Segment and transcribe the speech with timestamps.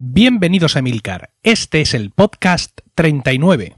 [0.00, 1.30] Bienvenidos a Milcar!
[1.42, 3.74] Este es el podcast 39.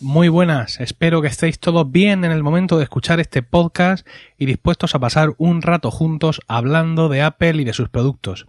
[0.00, 4.06] Muy buenas, espero que estéis todos bien en el momento de escuchar este podcast
[4.38, 8.46] y dispuestos a pasar un rato juntos hablando de Apple y de sus productos.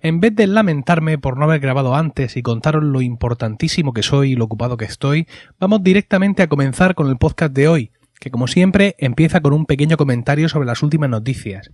[0.00, 4.32] En vez de lamentarme por no haber grabado antes y contaros lo importantísimo que soy
[4.32, 5.28] y lo ocupado que estoy,
[5.60, 7.92] vamos directamente a comenzar con el podcast de hoy,
[8.24, 11.70] que como siempre empieza con un pequeño comentario sobre las últimas noticias.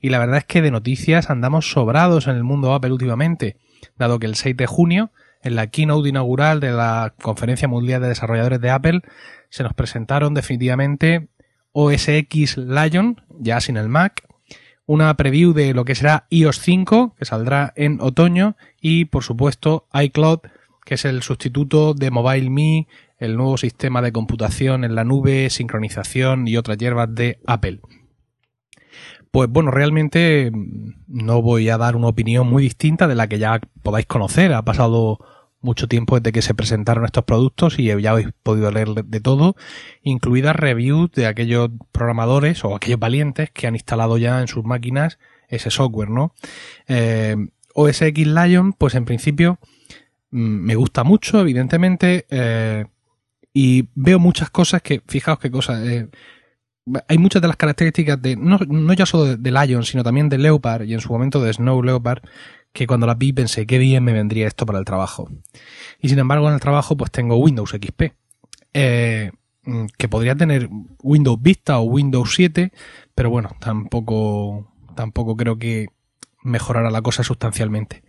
[0.00, 3.58] Y la verdad es que de noticias andamos sobrados en el mundo Apple últimamente,
[3.98, 5.10] dado que el 6 de junio,
[5.42, 9.00] en la keynote inaugural de la Conferencia Mundial de Desarrolladores de Apple,
[9.50, 11.28] se nos presentaron definitivamente
[11.72, 14.22] OS X Lion, ya sin el Mac,
[14.86, 19.86] una preview de lo que será iOS 5, que saldrá en otoño, y por supuesto
[19.92, 20.38] iCloud,
[20.86, 22.88] que es el sustituto de MobileMe,
[23.22, 27.78] el nuevo sistema de computación en la nube, sincronización y otras hierbas de Apple.
[29.30, 33.38] Pues bueno, realmente mm, no voy a dar una opinión muy distinta de la que
[33.38, 34.52] ya podáis conocer.
[34.52, 35.20] Ha pasado
[35.60, 39.54] mucho tiempo desde que se presentaron estos productos y ya habéis podido leer de todo,
[40.02, 45.20] incluidas reviews de aquellos programadores o aquellos valientes que han instalado ya en sus máquinas
[45.48, 46.34] ese software, ¿no?
[46.88, 47.36] Eh,
[47.76, 49.60] X Lion, pues en principio
[50.32, 52.26] mm, me gusta mucho, evidentemente.
[52.28, 52.86] Eh,
[53.52, 56.08] y veo muchas cosas que, fijaos qué cosas, eh,
[57.08, 58.58] hay muchas de las características de, no,
[58.94, 62.22] ya solo de, Lion, sino también de Leopard y en su momento de Snow Leopard,
[62.72, 65.30] que cuando las vi pensé, qué bien me vendría esto para el trabajo.
[66.00, 68.12] Y sin embargo en el trabajo pues tengo Windows XP.
[68.74, 69.30] Eh,
[69.64, 70.68] mm, que podría tener
[71.02, 72.72] Windows Vista o Windows 7,
[73.14, 75.88] pero bueno, tampoco, tampoco creo que
[76.42, 78.02] mejorará la cosa sustancialmente.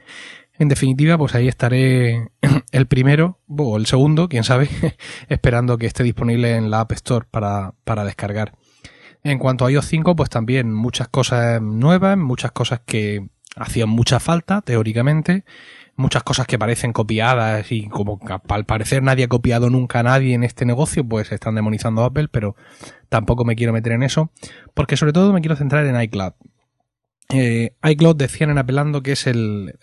[0.59, 2.30] En definitiva, pues ahí estaré
[2.72, 4.70] el primero o el segundo, quién sabe,
[5.30, 7.72] esperando que esté disponible en la App Store para,
[8.06, 8.54] descargar.
[9.24, 14.20] En cuanto a iOS 5, pues también muchas cosas nuevas, muchas cosas que hacían mucha
[14.20, 15.44] falta, teóricamente,
[15.96, 20.34] muchas cosas que parecen copiadas y como al parecer nadie ha copiado nunca a nadie
[20.36, 22.56] en este negocio, pues están demonizando a Apple, pero
[23.09, 24.31] tampoco me quiero meter en eso,
[24.75, 26.34] porque sobre todo me quiero centrar en iCloud.
[27.29, 29.75] Eh, iCloud decían en apelando que es el,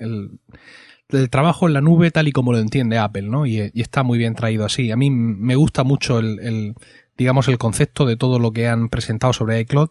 [1.31, 3.47] trabajo en la nube tal y como lo entiende Apple, ¿no?
[3.47, 4.91] Y, está muy bien traído así.
[4.91, 6.75] A mí me gusta mucho el,
[7.17, 9.89] digamos, el concepto de todo lo que han presentado sobre iCloud,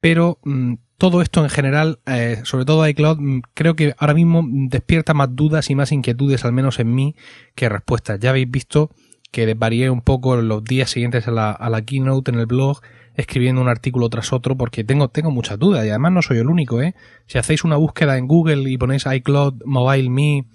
[0.00, 4.42] pero mm, todo esto en general, eh, sobre todo iCloud, mm, creo que ahora mismo
[4.48, 7.16] despierta más dudas y más inquietudes, al menos en mí,
[7.54, 8.18] que respuestas.
[8.20, 8.90] Ya habéis visto
[9.30, 12.80] que varié un poco los días siguientes a la, a la keynote en el blog
[13.18, 16.46] escribiendo un artículo tras otro porque tengo, tengo muchas dudas y además no soy el
[16.46, 16.94] único, ¿eh?
[17.26, 20.46] Si hacéis una búsqueda en Google y ponéis iCloud, Mobile Me,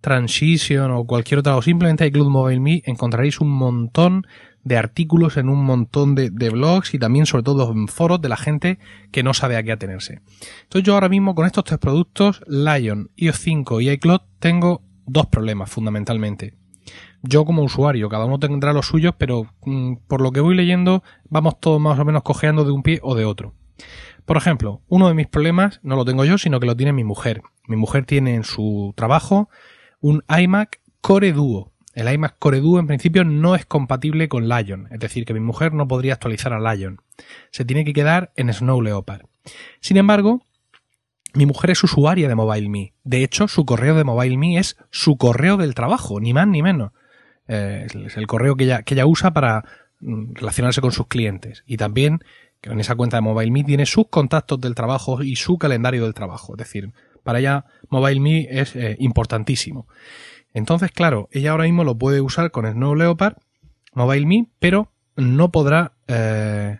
[0.00, 4.26] Transition o cualquier otra, o simplemente iCloud Mobile Me, encontraréis un montón
[4.64, 8.28] de artículos en un montón de, de, blogs y también sobre todo en foros de
[8.30, 8.78] la gente
[9.12, 10.20] que no sabe a qué atenerse.
[10.62, 15.26] Entonces yo ahora mismo con estos tres productos, Lion, iOS 5 y iCloud, tengo dos
[15.26, 16.59] problemas fundamentalmente
[17.22, 18.08] yo como usuario.
[18.08, 21.98] Cada uno tendrá los suyos, pero mm, por lo que voy leyendo, vamos todos más
[21.98, 23.54] o menos cojeando de un pie o de otro.
[24.24, 27.04] Por ejemplo, uno de mis problemas no lo tengo yo, sino que lo tiene mi
[27.04, 27.42] mujer.
[27.66, 29.48] Mi mujer tiene en su trabajo
[30.00, 31.72] un iMac Core Duo.
[31.94, 35.40] El iMac Core Duo en principio no es compatible con Lion, es decir, que mi
[35.40, 36.98] mujer no podría actualizar a Lion.
[37.50, 39.22] Se tiene que quedar en Snow Leopard.
[39.80, 40.42] Sin embargo,
[41.34, 42.94] mi mujer es usuaria de MobileMe.
[43.02, 46.92] De hecho, su correo de MobileMe es su correo del trabajo, ni más ni menos.
[47.52, 49.64] Eh, es el correo que ella, ella usa para
[50.00, 51.64] mm, relacionarse con sus clientes.
[51.66, 52.20] Y también
[52.62, 56.52] en esa cuenta de MobileMe tiene sus contactos del trabajo y su calendario del trabajo.
[56.54, 56.92] Es decir,
[57.24, 59.88] para ella MobileMe es eh, importantísimo.
[60.54, 63.34] Entonces, claro, ella ahora mismo lo puede usar con el Snow Leopard,
[63.94, 66.78] MobileMe, pero no podrá, eh,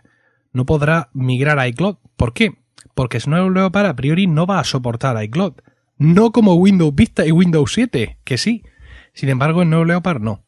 [0.53, 1.97] no podrá migrar a iCloud.
[2.15, 2.53] ¿Por qué?
[2.95, 5.53] Porque Snow Leopard a priori no va a soportar iCloud.
[5.97, 8.63] No como Windows Vista y Windows 7, que sí.
[9.11, 10.43] Sin embargo, el nuevo Leopard no.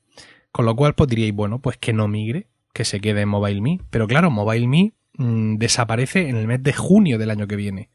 [0.54, 3.80] Con lo cual, pues diríais, bueno, pues que no migre, que se quede en MobileMe.
[3.90, 7.90] Pero claro, MobileMe mm, desaparece en el mes de junio del año que viene.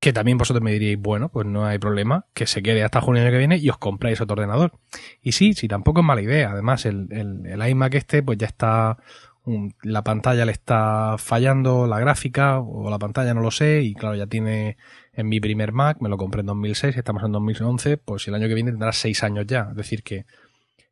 [0.00, 3.20] Que también vosotros me diríais, bueno, pues no hay problema, que se quede hasta junio
[3.20, 4.78] del año que viene y os compráis otro ordenador.
[5.20, 6.52] Y sí, sí, tampoco es mala idea.
[6.52, 8.96] Además, el, el, el iMac este, pues ya está
[9.84, 14.16] la pantalla le está fallando la gráfica o la pantalla no lo sé y claro
[14.16, 14.76] ya tiene
[15.12, 18.48] en mi primer Mac me lo compré en 2006 estamos en 2011 pues el año
[18.48, 20.26] que viene tendrá seis años ya es decir que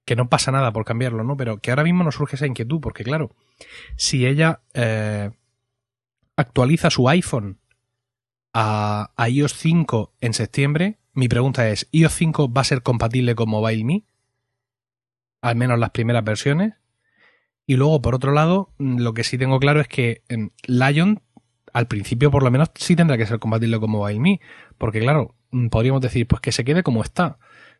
[0.05, 1.37] que no pasa nada por cambiarlo, ¿no?
[1.37, 3.31] Pero que ahora mismo nos surge esa inquietud, porque claro,
[3.97, 5.31] si ella eh,
[6.37, 7.59] actualiza su iPhone
[8.53, 13.49] a, iOS 5 en septiembre, mi pregunta es, ¿iOS 5 va a ser compatible con
[13.49, 14.05] MobileMe?
[15.41, 16.75] Al menos las primeras versiones.
[17.67, 21.23] Y luego, por otro lado, mm, lo que sí tengo claro es que em, Lion,
[21.73, 24.41] al principio por lo menos, sí tendrá que ser compatible con MobileMe,
[24.77, 27.39] porque claro, mm, podríamos decir, pues que se quede como está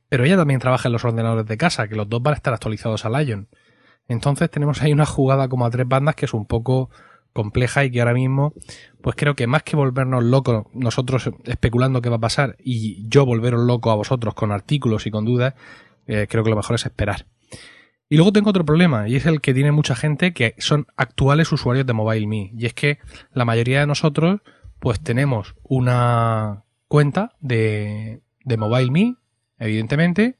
[0.09, 2.55] pero ella también trabaja en los ordenadores de casa, que los dos van a estar
[2.55, 3.49] actualizados a Lion.
[4.09, 6.91] Entonces tenemos ahí una jugada como a tres bandas que es un poco
[7.33, 8.53] compleja y que ahora mismo,
[9.03, 13.25] pues creo que más que volvernos locos nosotros especulando qué va a pasar y yo
[13.27, 15.55] volveros loco a vosotros con artículos y con dudas,
[16.07, 17.27] eh, creo que lo mejor es esperar.
[18.09, 21.51] Y luego tengo otro problema, y es el que tiene mucha gente que son actuales
[21.51, 22.19] usuarios de Me
[22.55, 22.99] Y es que
[23.33, 24.43] la mayoría de nosotros,
[24.79, 29.17] pues tenemos una cuenta de, de MobileMe
[29.59, 30.37] evidentemente.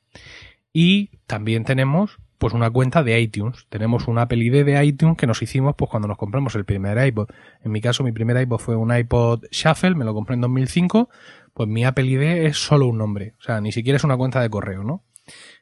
[0.73, 3.67] Y también tenemos pues una cuenta de iTunes.
[3.69, 7.05] Tenemos un Apple ID de iTunes que nos hicimos pues cuando nos compramos el primer
[7.07, 7.29] iPod.
[7.63, 11.09] En mi caso mi primer iPod fue un iPod Shuffle, me lo compré en 2005,
[11.55, 14.41] pues mi Apple ID es solo un nombre, o sea, ni siquiera es una cuenta
[14.41, 15.05] de correo, ¿no?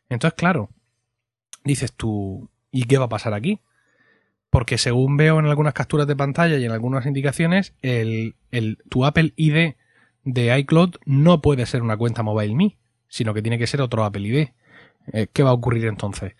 [0.09, 0.71] Entonces, claro,
[1.65, 3.61] dices tú, ¿y qué va a pasar aquí?
[4.49, 8.35] Porque según veo en algunas capturas de pantalla y en algunas indicaciones, el,
[8.89, 9.75] tu Apple ID
[10.25, 12.77] de iCloud no puede ser una cuenta MobileMe
[13.13, 14.49] sino que tiene que ser otro Apple ID.
[15.13, 16.35] Eh, ¿Qué va a ocurrir entonces?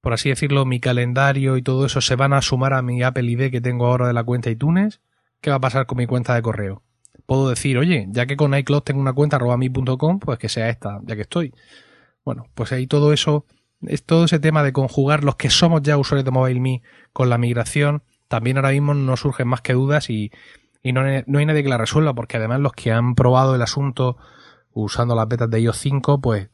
[0.00, 3.30] Por así decirlo, mi calendario y todo eso se van a sumar a mi Apple
[3.30, 5.00] ID que tengo ahora de la cuenta iTunes.
[5.40, 6.82] ¿Qué va a pasar con mi cuenta de correo?
[7.26, 10.68] Puedo decir, oye, ya que con iCloud tengo una cuenta arroba mi.com, pues que sea
[10.68, 11.54] esta, ya que estoy.
[12.24, 13.46] Bueno, pues ahí todo eso,
[13.86, 16.82] es todo ese tema de conjugar los que somos ya usuarios de MobileMe
[17.12, 20.32] con la migración, también ahora mismo no surgen más que dudas y,
[20.82, 24.16] no, hay nadie que la resuelva, porque además los que han probado el asunto
[24.72, 26.48] usando las betas de iOS 5, pues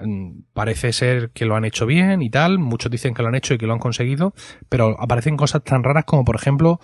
[0.00, 3.34] mm, parece ser que lo han hecho bien y tal, muchos dicen que lo han
[3.34, 4.34] hecho y que lo han conseguido,
[4.68, 6.80] pero aparecen cosas tan raras como por ejemplo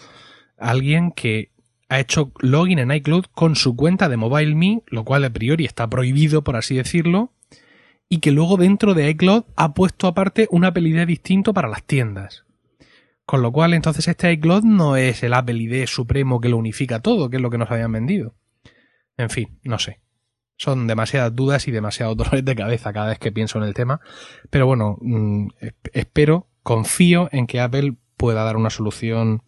[0.59, 1.51] alguien que
[1.89, 5.89] ha hecho login en iCloud con su cuenta de MobileMe, lo cual a priori está
[5.89, 7.33] prohibido por así decirlo,
[8.09, 11.83] y que luego dentro de iCloud ha puesto aparte un Apple ID distinto para las
[11.85, 12.45] tiendas.
[13.27, 17.01] Con lo cual entonces este iCloud no es el Apple ID supremo que lo unifica
[17.01, 18.35] todo, que es lo que nos habían vendido.
[19.17, 20.01] En fin, no sé
[20.57, 24.01] son demasiadas dudas y demasiados dolores de cabeza cada vez que pienso en el tema.
[24.51, 25.49] Pero bueno, mm,
[25.93, 29.43] espero, confío en que Apple pueda dar una solución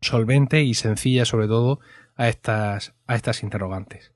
[0.00, 1.80] solvente y sencilla sobre todo
[2.16, 4.12] a estas, a estas interrogantes.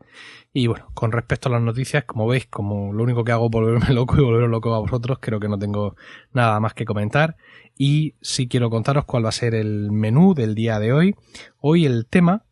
[0.53, 3.51] Y bueno, con respecto a las noticias, como veis, como lo único que hago es
[3.51, 5.97] volverme loco y volver loco a vosotros, creo que no tengo
[6.33, 7.37] nada más que comentar.
[7.77, 11.15] Y sí quiero contaros cuál va a ser el menú del día de hoy.
[11.59, 12.45] Hoy el tema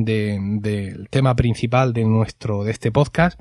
[0.00, 3.38] del tema principal de nuestro, de este podcast,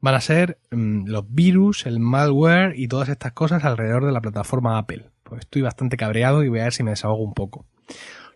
[0.00, 4.20] van a ser mm, los virus, el malware y todas estas cosas alrededor de la
[4.20, 5.10] plataforma Apple.
[5.24, 7.66] Pues estoy bastante cabreado y voy a ver si me desahogo un poco.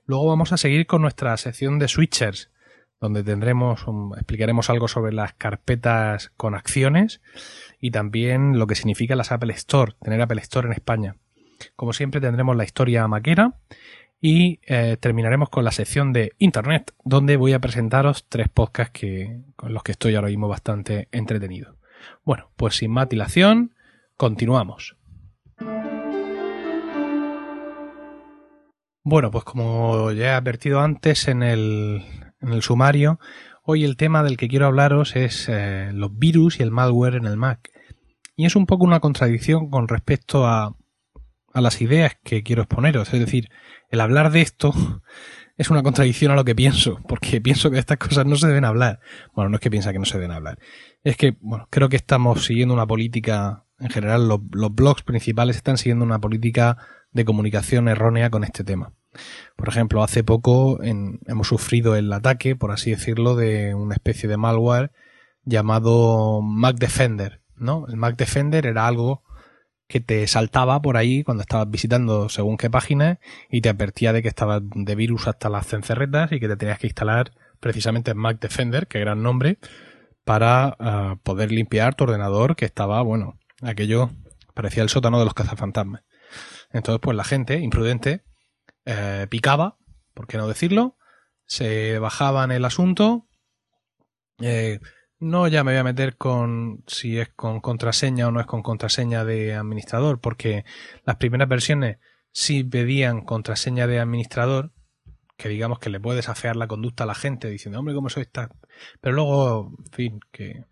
[0.06, 2.50] Luego vamos a seguir con nuestra sección de switchers,
[3.00, 7.20] donde tendremos, mm, explicaremos algo sobre las carpetas con acciones
[7.80, 11.16] y también lo que significa las Apple Store, tener Apple Store en España.
[11.76, 13.54] Como siempre tendremos la historia maquera
[14.24, 19.40] y eh, terminaremos con la sección de Internet, donde voy a presentaros tres podcasts que,
[19.56, 21.76] con los que estoy ahora mismo bastante entretenido.
[22.24, 23.74] Bueno, pues sin más dilación,
[24.16, 24.96] continuamos.
[29.02, 32.02] Bueno, pues como ya he advertido antes en el,
[32.60, 33.18] sumario,
[33.64, 37.26] hoy el tema del que quiero hablaros es eh, los virus y el malware en
[37.26, 37.70] el Mac.
[38.36, 40.76] Y es un poco una contradicción con respecto a
[41.54, 43.12] las ideas que quiero exponeros.
[43.12, 43.50] Es decir,
[43.92, 44.72] el hablar de esto
[45.56, 48.64] es una contradicción a lo que pienso, porque pienso que estas cosas no se deben
[48.64, 49.00] hablar.
[49.34, 50.58] Bueno, no es que piensa que no se deben hablar.
[51.04, 54.40] Es que, bueno, creo que estamos siguiendo una política, en general los,
[54.74, 56.78] blogs principales están siguiendo una política
[57.12, 58.94] de comunicación errónea con este tema.
[59.56, 64.38] Por ejemplo, hace poco hemos sufrido el ataque, por así decirlo, de una especie de
[64.38, 64.90] malware
[65.44, 67.84] llamado Mac Defender, ¿no?
[67.88, 69.22] El Mac Defender era algo
[69.92, 73.20] que te saltaba por ahí cuando estabas visitando según qué página,
[73.50, 76.78] y te advertía de que estabas de virus hasta las cencerretas y que te tenías
[76.78, 79.58] que instalar precisamente Mac Defender, que gran nombre,
[80.24, 84.08] para ah, poder limpiar tu ordenador que estaba, bueno, aquello
[84.54, 86.00] parecía el sótano de los cazafantasmas.
[86.72, 88.24] Entonces, pues la gente imprudente
[88.86, 89.76] eh, picaba,
[90.14, 90.96] ¿por qué no decirlo?
[91.44, 93.26] Se bajaban el asunto,
[94.40, 94.80] eh,
[95.22, 98.60] no, ya me voy a meter con si es con contraseña o no es con
[98.64, 100.64] contraseña de administrador, porque
[101.06, 101.98] las primeras versiones
[102.32, 104.72] sí pedían contraseña de administrador,
[105.36, 108.22] que digamos que le puede desafiar la conducta a la gente diciendo, hombre, ¿cómo soy
[108.22, 108.48] esta?
[109.00, 110.64] Pero luego, en fin, que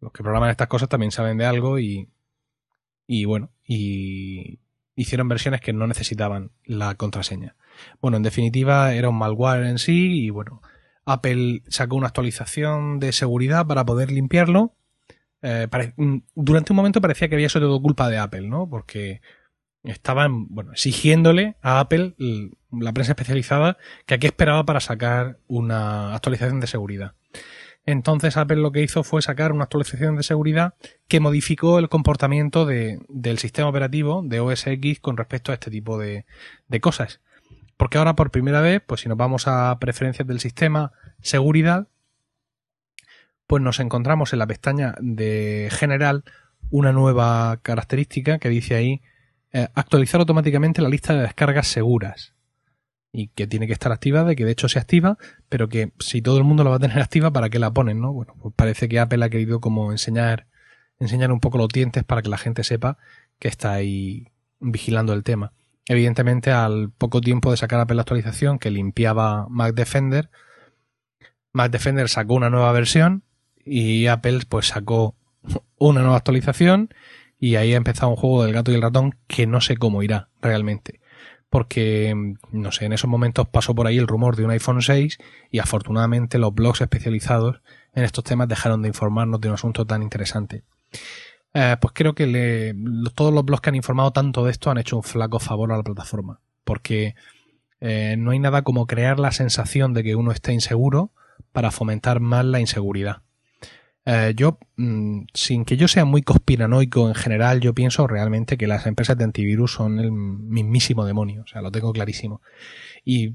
[0.00, 2.10] los que programan estas cosas también saben de algo y,
[3.06, 4.60] y bueno, y
[4.96, 7.56] hicieron versiones que no necesitaban la contraseña.
[8.02, 10.60] Bueno, en definitiva era un malware en sí y bueno,
[11.08, 14.74] Apple sacó una actualización de seguridad para poder limpiarlo.
[15.40, 18.68] Eh, mm, durante un momento parecía que había sido todo culpa de Apple, ¿no?
[18.68, 19.22] Porque
[19.84, 26.14] estaban, bueno, exigiéndole a Apple, mm, la prensa especializada, que aquí esperaba para sacar una
[26.14, 27.14] actualización de seguridad.
[27.86, 30.74] Entonces Apple lo que hizo fue sacar una actualización de seguridad
[31.06, 32.98] que modificó el comportamiento del
[33.38, 36.26] sistema operativo de OS X con respecto a este tipo de
[36.82, 37.22] cosas.
[37.78, 40.92] Porque ahora por primera vez, pues si nos vamos a preferencias del sistema,
[41.22, 41.86] seguridad,
[43.46, 46.24] pues nos encontramos en la pestaña de general
[46.70, 49.00] una nueva característica que dice ahí
[49.52, 52.34] eh, actualizar automáticamente la lista de descargas seguras
[53.12, 55.16] y que tiene que estar activada y que de hecho se activa,
[55.48, 58.00] pero que si todo el mundo la va a tener activa, ¿para qué la ponen?
[58.00, 58.12] No?
[58.12, 60.46] Bueno, pues parece que Apple ha querido como enseñar,
[60.98, 62.98] enseñar un poco los dientes para que la gente sepa
[63.38, 64.26] que está ahí
[64.58, 65.52] vigilando el tema.
[65.90, 70.28] Evidentemente, al poco tiempo de sacar Apple la actualización que limpiaba Mac Defender,
[71.52, 73.22] Mac Defender sacó una nueva versión
[73.64, 75.14] y Apple pues sacó
[75.78, 76.90] una nueva actualización
[77.40, 80.02] y ahí ha empezado un juego del gato y el ratón que no sé cómo
[80.02, 81.00] irá realmente.
[81.48, 85.16] Porque, no sé, en esos momentos pasó por ahí el rumor de un iPhone 6
[85.50, 87.62] y afortunadamente los blogs especializados
[87.94, 90.64] en estos temas dejaron de informarnos de un asunto tan interesante.
[91.54, 92.74] Eh, pues creo que
[93.14, 95.78] todos los blogs que han informado tanto de esto han hecho un flaco favor a
[95.78, 97.14] la plataforma, porque
[97.80, 101.10] eh, no hay nada como crear la sensación de que uno está inseguro
[101.52, 103.22] para fomentar más la inseguridad.
[104.04, 108.66] Eh, yo, mm, sin que yo sea muy conspiranoico en general, yo pienso realmente que
[108.66, 112.40] las empresas de antivirus son el mismísimo demonio, o sea, lo tengo clarísimo.
[113.04, 113.34] Y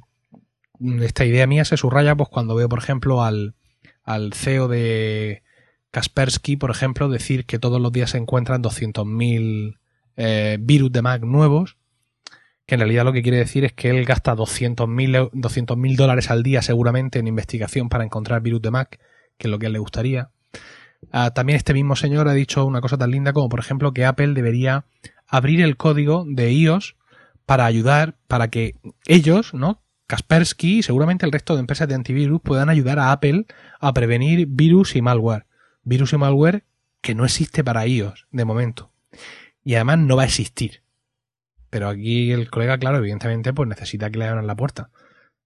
[0.80, 3.54] mm, esta idea mía se subraya pues cuando veo, por ejemplo, al
[4.34, 5.44] CEO de,
[5.94, 9.78] Kaspersky, por ejemplo, decir que todos los días se encuentran 200.000
[10.18, 11.78] eh, virus de Mac nuevos,
[12.66, 16.42] que en realidad lo que quiere decir es que él gasta 200.000 200 dólares al
[16.42, 19.00] día seguramente en investigación para encontrar virus de Mac,
[19.38, 20.32] que es lo que a él le gustaría.
[21.12, 24.06] Ah, también este mismo señor ha dicho una cosa tan linda como, por ejemplo, que
[24.06, 24.86] Apple debería
[25.28, 26.96] abrir el código de iOS
[27.46, 28.74] para ayudar, para que
[29.06, 29.84] ellos, ¿no?
[30.08, 33.46] Kaspersky y seguramente el resto de empresas de antivirus puedan ayudar a Apple
[33.80, 35.46] a prevenir virus y malware
[35.84, 36.64] virus y malware
[37.02, 38.92] que no existe para iOS de momento.
[39.64, 40.82] Y además no va a existir.
[41.70, 44.90] Pero aquí el colega, claro, evidentemente, pues necesita que le abran la puerta.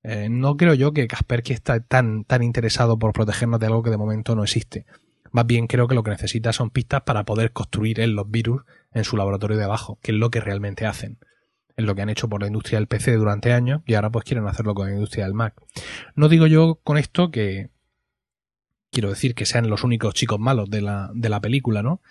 [0.04, 3.90] Eh, no creo yo que Kaspersky está tan, tan interesado por protegernos de algo que
[3.90, 4.86] de momento no existe.
[5.32, 8.64] Más bien creo que lo que necesita son pistas para poder construir él los virus
[8.94, 11.18] en su laboratorio de abajo, que es lo que realmente hacen.
[11.76, 14.26] Es lo que han hecho por la industria del PC durante años y ahora pues
[14.26, 15.54] quieren hacerlo con la industria del Mac.
[16.16, 17.70] No digo yo con esto que
[18.98, 22.02] quiero decir que sean los únicos chicos malos de la, película, ¿no?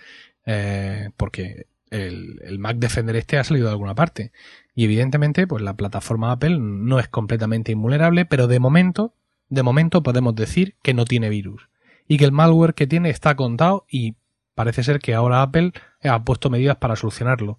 [0.45, 4.31] Eh, porque el, Mac Defender este ha salido de alguna parte.
[4.73, 9.15] Y evidentemente, pues la plataforma Apple no es completamente invulnerable, pero de momento,
[9.49, 11.69] de momento podemos decir que no tiene virus.
[12.07, 14.15] Y que el malware que tiene está contado y
[14.55, 15.73] parece ser que ahora Apple
[16.05, 17.59] ha puesto medidas para solucionarlo.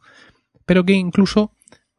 [0.66, 1.52] Pero que incluso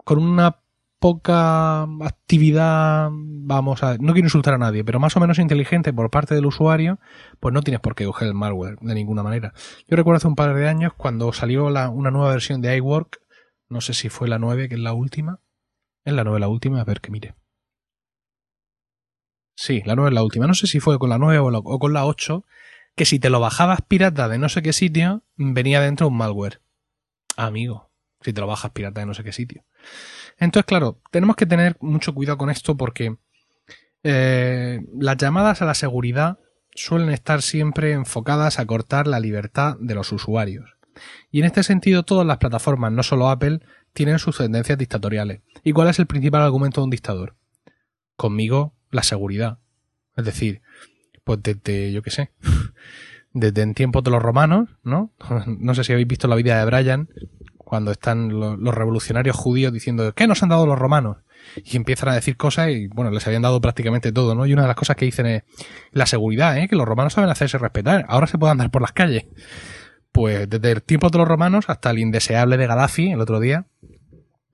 [0.02, 0.60] con una
[1.00, 6.10] poca actividad, vamos a, no quiero insultar a nadie, pero más o menos inteligente por
[6.10, 6.98] parte del usuario,
[7.40, 9.54] pues no tienes por qué coger el malware de ninguna manera.
[9.86, 13.20] Yo recuerdo hace un par de años cuando salió una nueva versión de iWork,
[13.68, 15.40] no sé si fue la 9, que es la última,
[16.04, 17.34] es la 9 la última, a ver que mire.
[19.54, 21.78] Sí, la 9 es la última, no sé si fue con la 9 o, o
[21.78, 22.44] con la 8,
[22.96, 26.60] que si te lo bajabas pirata de no sé qué sitio, venía dentro un malware.
[27.36, 29.64] Amigo, si te lo bajas pirata de no sé qué sitio.
[30.38, 33.16] Entonces, claro, tenemos que tener mucho cuidado con esto porque
[34.04, 36.38] eh, las llamadas a la seguridad
[36.74, 40.76] suelen estar siempre enfocadas a cortar la libertad de los usuarios.
[41.30, 43.60] Y en este sentido, todas las plataformas, no solo Apple,
[43.92, 45.40] tienen sus tendencias dictatoriales.
[45.64, 47.34] ¿Y cuál es el principal argumento de un dictador?
[48.16, 49.58] Conmigo, la seguridad.
[50.16, 50.62] Es decir,
[51.24, 52.30] pues desde, yo qué sé,
[53.32, 55.10] desde en tiempos de los romanos, ¿no?
[55.58, 57.08] No sé si habéis visto la vida de Brian,
[57.68, 61.18] cuando están los, revolucionarios judíos diciendo, ¿qué nos han dado los romanos?
[61.64, 64.44] y empiezan a decir cosas y bueno, les habían dado prácticamente todo, ¿no?
[64.46, 65.42] Y una de las cosas que dicen es
[65.92, 66.66] la seguridad, ¿eh?
[66.68, 69.24] que los romanos saben hacerse respetar, ahora se puede andar por las calles.
[70.12, 73.66] Pues desde el tiempo de los romanos hasta el indeseable de Gaddafi el otro día,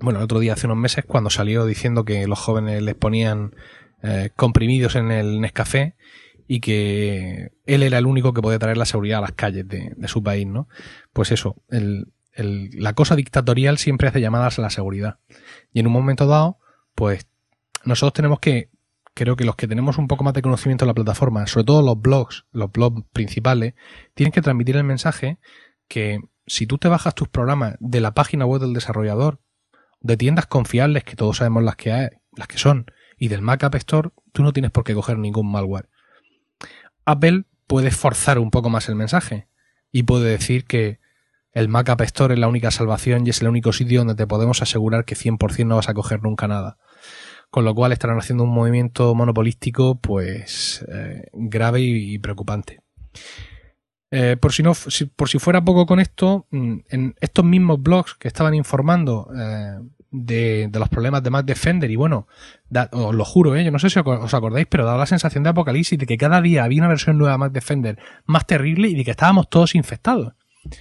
[0.00, 3.54] bueno, el otro día hace unos meses cuando salió diciendo que los jóvenes les ponían
[4.02, 5.94] eh, comprimidos en el Nescafé
[6.48, 9.96] y que él era el único que podía traer la seguridad a las calles de
[10.08, 10.68] su país, ¿no?
[11.14, 15.18] Pues eso, el, la cosa dictatorial siempre hace llamadas a la seguridad.
[15.72, 16.58] Y en un momento dado,
[16.94, 17.28] pues
[17.84, 18.70] nosotros tenemos que,
[19.14, 21.82] creo que los que tenemos un poco más de conocimiento de la plataforma, sobre todo
[21.82, 23.74] los blogs, los blogs principales,
[24.14, 25.38] tienen que transmitir el mensaje
[25.86, 29.40] que si tú te bajas tus programas de la página web del desarrollador,
[30.00, 33.62] de tiendas confiables, que todos sabemos las que, hay, las que son, y del Mac
[33.62, 35.88] App Store, tú no tienes por qué coger ningún malware.
[37.04, 39.46] Apple puede forzar un poco más el mensaje
[39.92, 40.98] y puede decir que
[41.54, 44.26] el Mac App Store es la única salvación y es el único sitio donde te
[44.26, 46.78] podemos asegurar que 100% no vas a coger nunca nada.
[47.48, 52.80] Con lo cual estarán haciendo un movimiento monopolístico pues eh, grave y, preocupante.
[54.10, 54.72] Eh, por, si no,
[55.14, 59.76] por si fuera poco con esto, mm, en estos mismos blogs que estaban informando eh,
[60.10, 61.88] de, los problemas de Mac Defender.
[61.88, 62.26] Y bueno,
[62.90, 63.64] os lo juro, ¿eh?
[63.64, 66.42] yo no sé si os acordáis, pero daba la sensación de apocalipsis de que cada
[66.42, 69.76] día había una versión nueva de Mac Defender más terrible y de que estábamos todos
[69.76, 70.32] infectados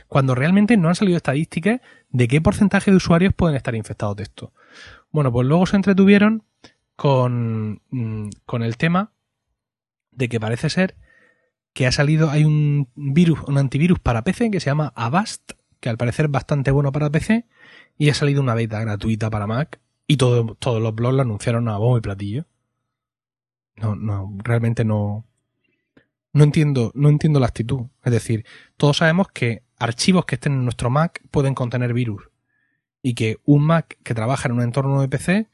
[0.07, 4.23] cuando realmente no han salido estadísticas de qué porcentaje de usuarios pueden estar infectados de
[4.23, 4.53] esto.
[5.11, 6.43] Bueno, pues luego se entretuvieron
[6.95, 9.11] con, mm, con el tema
[10.11, 10.95] de que parece ser
[11.73, 15.89] que ha salido, hay un virus, un antivirus para PC que se llama Avast, que
[15.89, 17.45] al parecer es bastante bueno para PC,
[17.97, 21.77] y ha salido una beta gratuita para Mac, y todos los blogs lo anunciaron a
[21.77, 22.45] bombo y platillo.
[23.75, 25.25] No, no, realmente no.
[26.31, 27.87] No entiendo, no entiendo la actitud.
[28.03, 28.45] Es decir,
[28.77, 32.29] todos sabemos que archivos que estén en nuestro Mac pueden contener virus.
[33.01, 35.47] Y que un Mac que trabaja en un entorno de PC,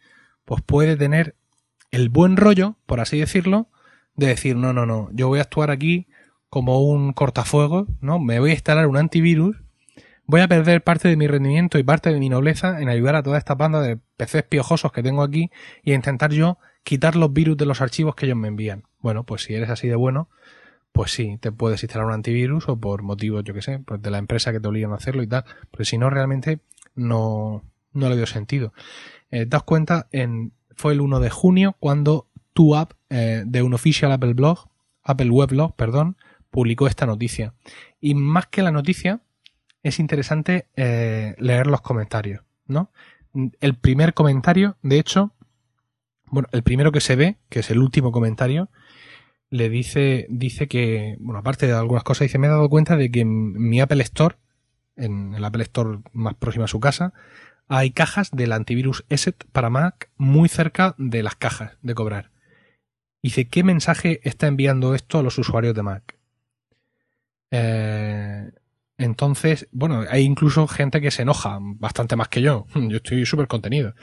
[0.45, 1.35] pues puede tener
[1.91, 3.67] el buen rollo, por así decirlo,
[4.15, 6.07] de decir, no, no, no, yo voy a actuar aquí
[6.49, 8.19] como un cortafuegos, ¿no?
[8.19, 9.55] Me voy a instalar un antivirus,
[10.25, 13.23] voy a perder parte de mi rendimiento y parte de mi nobleza en ayudar a
[13.23, 15.49] toda esta banda de PCs piojosos que tengo aquí
[15.83, 18.83] y a intentar yo quitar los virus de los archivos que ellos me envían.
[18.99, 20.29] Bueno, pues si eres así de bueno,
[20.91, 24.09] pues sí, te puedes instalar un antivirus o por motivos, yo que sé, pues de
[24.11, 25.45] la empresa que te obligan a hacerlo y tal.
[25.71, 26.59] Pero si no, realmente
[26.95, 28.73] no, le dio sentido.
[29.31, 33.73] Eh, das cuenta, en, fue el 1 de junio cuando tu app eh, de un
[33.73, 34.69] official Apple blog,
[35.03, 36.17] Apple Weblog, perdón,
[36.51, 37.53] publicó esta noticia.
[38.01, 39.21] Y más que la noticia,
[39.83, 42.91] es interesante eh, leer los comentarios, ¿no?
[43.61, 45.31] El primer comentario, de hecho,
[46.25, 48.69] bueno, el primero que se ve, que es el último comentario,
[49.49, 53.09] le dice, dice que, bueno, aparte de algunas cosas, dice, me he dado cuenta de
[53.09, 54.35] que en mi Apple Store,
[54.95, 57.13] en el Apple Store más próximo a su casa,
[57.67, 62.31] hay cajas del antivirus ESET para Mac muy cerca de las cajas de cobrar.
[63.21, 66.15] Dice, ¿qué mensaje está enviando esto a los usuarios de Mac?
[67.51, 68.51] Eh,
[68.97, 72.65] entonces, bueno, hay incluso gente que se enoja bastante más que yo.
[72.75, 73.93] Yo estoy súper contenido.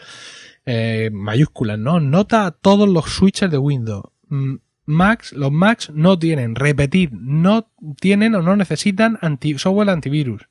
[0.64, 2.00] Eh, mayúsculas, ¿no?
[2.00, 4.04] Nota todos los switches de Windows.
[4.28, 4.56] Mm,
[4.88, 7.68] Max, los Macs no tienen, repetid, no
[8.01, 10.49] tienen o no necesitan anti, software antivirus.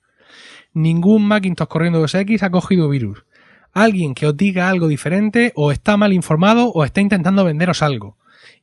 [0.74, 3.24] Ningún Macintosh corriendo OS X ha cogido virus.
[3.72, 8.18] Alguien que os diga algo diferente o está mal informado o está intentando venderos algo.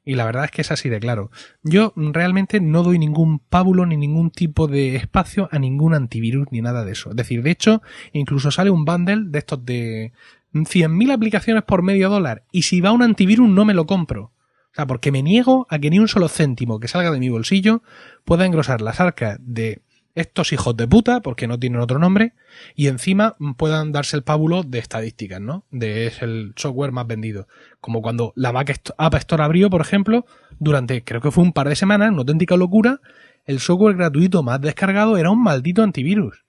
[0.05, 1.31] Y la verdad es que es así de claro.
[1.63, 6.61] Yo realmente no doy ningún pábulo ni ningún tipo de espacio a ningún antivirus ni
[6.61, 7.11] nada de eso.
[7.11, 7.81] Es decir, de hecho,
[8.13, 10.13] incluso sale un bundle de estos de
[10.53, 12.45] 100.000 aplicaciones por medio dólar.
[12.53, 14.32] Y si va un antivirus no me lo compro.
[14.73, 17.29] O sea, porque me niego a que ni un solo céntimo que salga de mi
[17.29, 17.83] bolsillo
[18.25, 19.83] pueda engrosar las arcas de
[20.15, 22.33] estos hijos de puta, porque no tienen otro nombre,
[22.75, 25.65] y encima puedan darse el pábulo de estadísticas, ¿no?
[25.71, 27.49] De es el software más vendido.
[27.81, 30.27] Como cuando la Mac App Store abrió, por ejemplo,
[30.59, 33.01] durante creo que fue un par de semanas, una auténtica locura,
[33.45, 36.45] el software gratuito más descargado era un maldito antivirus.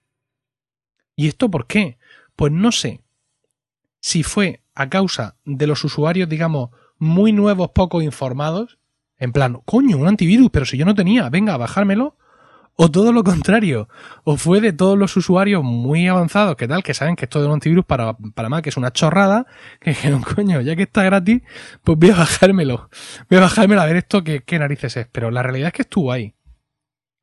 [1.15, 1.97] ¿Y esto por qué?
[2.35, 3.01] Pues no sé
[4.01, 8.77] si fue a causa de los usuarios, digamos, muy nuevos, poco informados,
[9.17, 12.17] en plan, coño, un antivirus, pero si yo no tenía, venga, bajármelo.
[12.75, 13.87] O todo lo contrario,
[14.23, 17.45] o fue de todos los usuarios muy avanzados, que tal, que saben que esto de
[17.45, 19.45] un antivirus para, para que es una chorrada,
[19.79, 21.43] que dijeron, coño, ya que está gratis,
[21.83, 22.89] pues voy a bajármelo.
[23.29, 25.07] Voy a bajármelo a ver esto, qué narices es.
[25.11, 26.33] Pero la realidad es que estuvo ahí.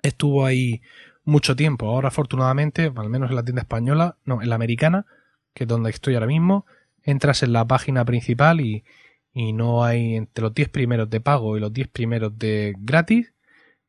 [0.02, 0.82] Estuvo ahí
[1.24, 1.88] mucho tiempo.
[1.88, 5.06] Ahora, afortunadamente, al menos en la tienda española, no, en la americana,
[5.52, 6.64] que es donde estoy ahora mismo,
[7.02, 8.84] entras en la página principal y,
[9.32, 13.32] y no hay entre los 10 primeros de pago y los 10 primeros de gratis,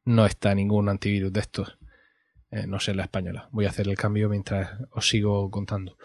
[0.06, 1.78] no está ningún antivirus de estos.
[2.52, 3.48] Eh, no sé en la española.
[3.52, 5.98] Voy a hacer el cambio mientras os sigo contando.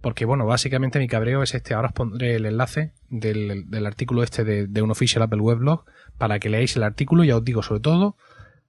[0.00, 1.74] Porque bueno, básicamente mi cabreo es este.
[1.74, 5.84] Ahora os pondré el enlace del, artículo este de, de, un official Apple Weblog
[6.18, 7.24] para que leáis el artículo.
[7.24, 8.16] Ya os digo, sobre todo,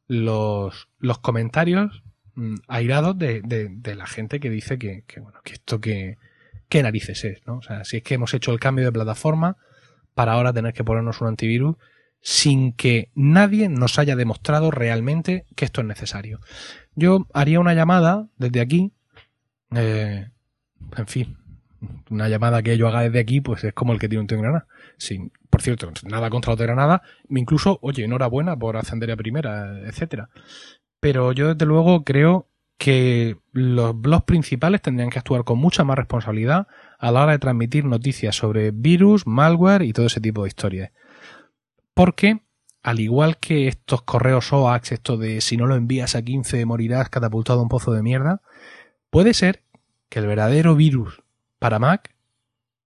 [0.07, 2.03] los, los comentarios
[2.35, 3.43] mm, airados de,
[3.95, 6.15] la gente que dice que, bueno, que esto que,
[6.69, 7.57] qué narices es, ¿no?
[7.57, 9.57] O sea, si es que hemos hecho el cambio de plataforma,
[10.17, 11.75] para ahora tener que ponernos un antivirus
[12.21, 16.39] sin que nadie nos haya demostrado realmente que esto es necesario.
[16.95, 18.91] Yo haría una llamada desde aquí,
[19.75, 20.27] eh,
[20.97, 21.37] en fin,
[22.09, 24.65] una llamada que yo haga desde aquí, pues es como el que tiene un Granada.
[24.97, 29.81] Sin, por cierto, nada contra los de Granada, incluso, oye, enhorabuena por ascender a primera,
[29.87, 30.29] etcétera.
[30.99, 35.97] Pero yo desde luego creo que los blogs principales tendrían que actuar con mucha más
[35.97, 36.67] responsabilidad
[36.99, 40.91] a la hora de transmitir noticias sobre virus, malware y todo ese tipo de historias.
[41.93, 42.41] Porque,
[42.83, 47.09] al igual que estos correos OAX, esto de si no lo envías a 15 morirás
[47.09, 48.41] catapultado a un pozo de mierda,
[49.09, 49.63] puede ser
[50.09, 51.21] que el verdadero virus
[51.59, 52.15] para Mac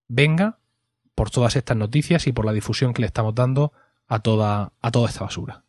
[0.08, 0.58] venga
[1.16, 3.74] por todas estas noticias y por la difusión que le estamos dando
[4.08, 5.66] a toda, a toda esta basura.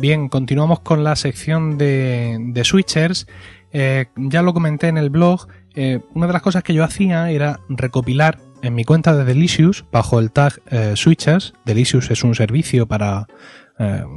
[0.00, 3.26] Bien, continuamos con la sección de, switchers.
[3.72, 5.48] Eh, ya lo comenté en el blog.
[5.74, 9.84] Eh, una de las cosas que yo hacía era recopilar en mi cuenta de Delicious,
[9.90, 13.26] bajo el tag eh, switchers, Delicious es un servicio para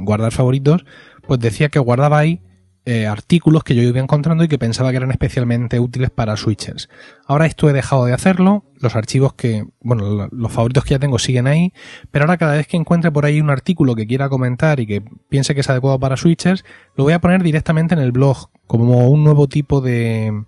[0.00, 0.84] guardar favoritos,
[1.24, 2.40] pues decía que guardaba ahí
[2.84, 6.88] eh, artículos que yo iba encontrando y que pensaba que eran especialmente útiles para switchers.
[7.26, 11.20] Ahora esto he dejado de hacerlo, los archivos que, bueno, los favoritos que ya tengo
[11.20, 11.72] siguen ahí,
[12.10, 15.00] pero ahora cada vez que encuentre por ahí un artículo que quiera comentar y que
[15.28, 16.64] piense que es adecuado para switchers,
[16.96, 20.42] lo voy a poner directamente en el blog, como un nuevo tipo de,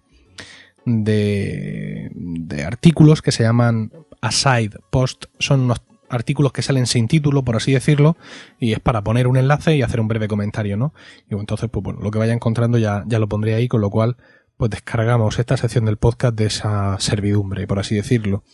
[0.86, 7.42] de, de artículos que se llaman aside post, son unos artículos que salen sin título,
[7.42, 8.16] por así decirlo,
[8.58, 10.94] y es para poner un enlace y hacer un breve comentario, ¿no?
[11.30, 14.16] Y entonces, pues lo que vaya encontrando ya, ya lo pondré ahí, con lo cual,
[14.56, 18.44] pues descargamos esta sección del podcast de esa servidumbre, por así decirlo.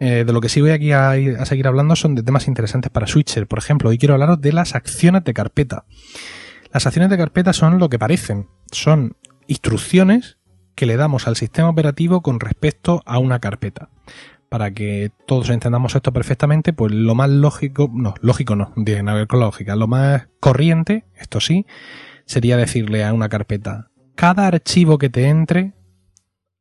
[0.00, 2.90] Eh, de lo que sí voy aquí a, a, seguir hablando son de temas interesantes
[2.90, 3.46] para Switcher.
[3.46, 5.84] Por ejemplo, hoy quiero hablaros de las acciones de carpeta.
[6.72, 10.36] Las acciones de carpeta son lo que parecen, son instrucciones
[10.74, 13.90] que le damos al sistema operativo con respecto a una carpeta
[14.54, 19.22] para que todos entendamos esto perfectamente, pues lo más lógico, no, lógico no, dije nave
[19.22, 21.66] ecológica lo más corriente, esto sí,
[22.24, 25.72] sería decirle a una carpeta, cada archivo que te entre,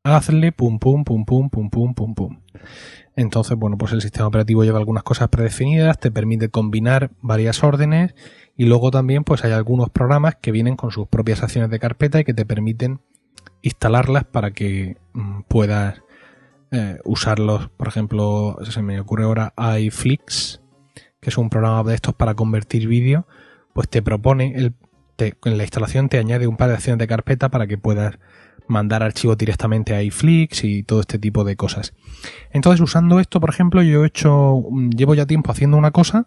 [0.04, 2.40] hazle pum pum pum pum pum pum pum pum.
[3.16, 8.16] Entonces, bueno, pues el sistema operativo lleva algunas cosas predefinidas, te permite combinar varias órdenes
[8.58, 12.20] y luego también pues hay algunos programas que vienen con sus propias acciones de carpeta
[12.20, 13.02] y que te permiten
[13.62, 16.02] instalarlas para que mm, puedas
[16.76, 20.60] eh, usarlos, por ejemplo, se me ocurre ahora iFlix,
[21.22, 23.28] que es un programa de estos para convertir vídeo,
[23.76, 24.74] pues te propone, el,
[25.20, 28.18] en la instalación te añade un par de acciones de carpeta para que puedas
[28.68, 31.94] mandar archivos directamente a iFlix y todo este tipo de cosas.
[32.50, 36.26] Entonces, usando esto, por ejemplo, yo he hecho, mm, llevo ya tiempo haciendo una cosa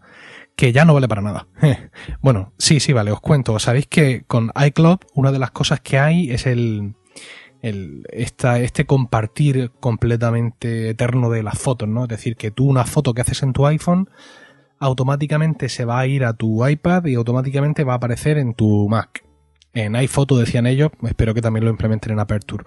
[0.54, 1.48] que ya no vale para nada.
[2.20, 3.59] bueno, sí, sí, vale, os cuento.
[3.59, 6.94] Sabéis que con iCloud una de las cosas que hay es el,
[8.11, 12.05] este compartir completamente eterno de las fotos, ¿no?
[12.05, 14.09] Es decir, que tú una foto que haces en tu iPhone
[14.79, 18.88] automáticamente se va a ir a tu iPad y automáticamente va a aparecer en tu
[18.88, 19.24] Mac.
[19.72, 22.64] En iPhoto decían ellos, espero que también lo implementen en Aperture.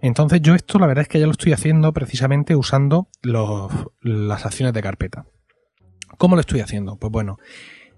[0.00, 3.08] Entonces yo esto la verdad es que ya lo estoy haciendo precisamente usando
[4.02, 5.26] las acciones de carpeta.
[6.18, 6.96] ¿Cómo lo estoy haciendo?
[6.96, 7.38] Pues bueno,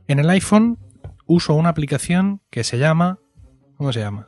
[0.06, 0.78] en el iPhone
[1.26, 3.18] uso una aplicación que se llama...
[3.76, 4.26] ¿Cómo se llama?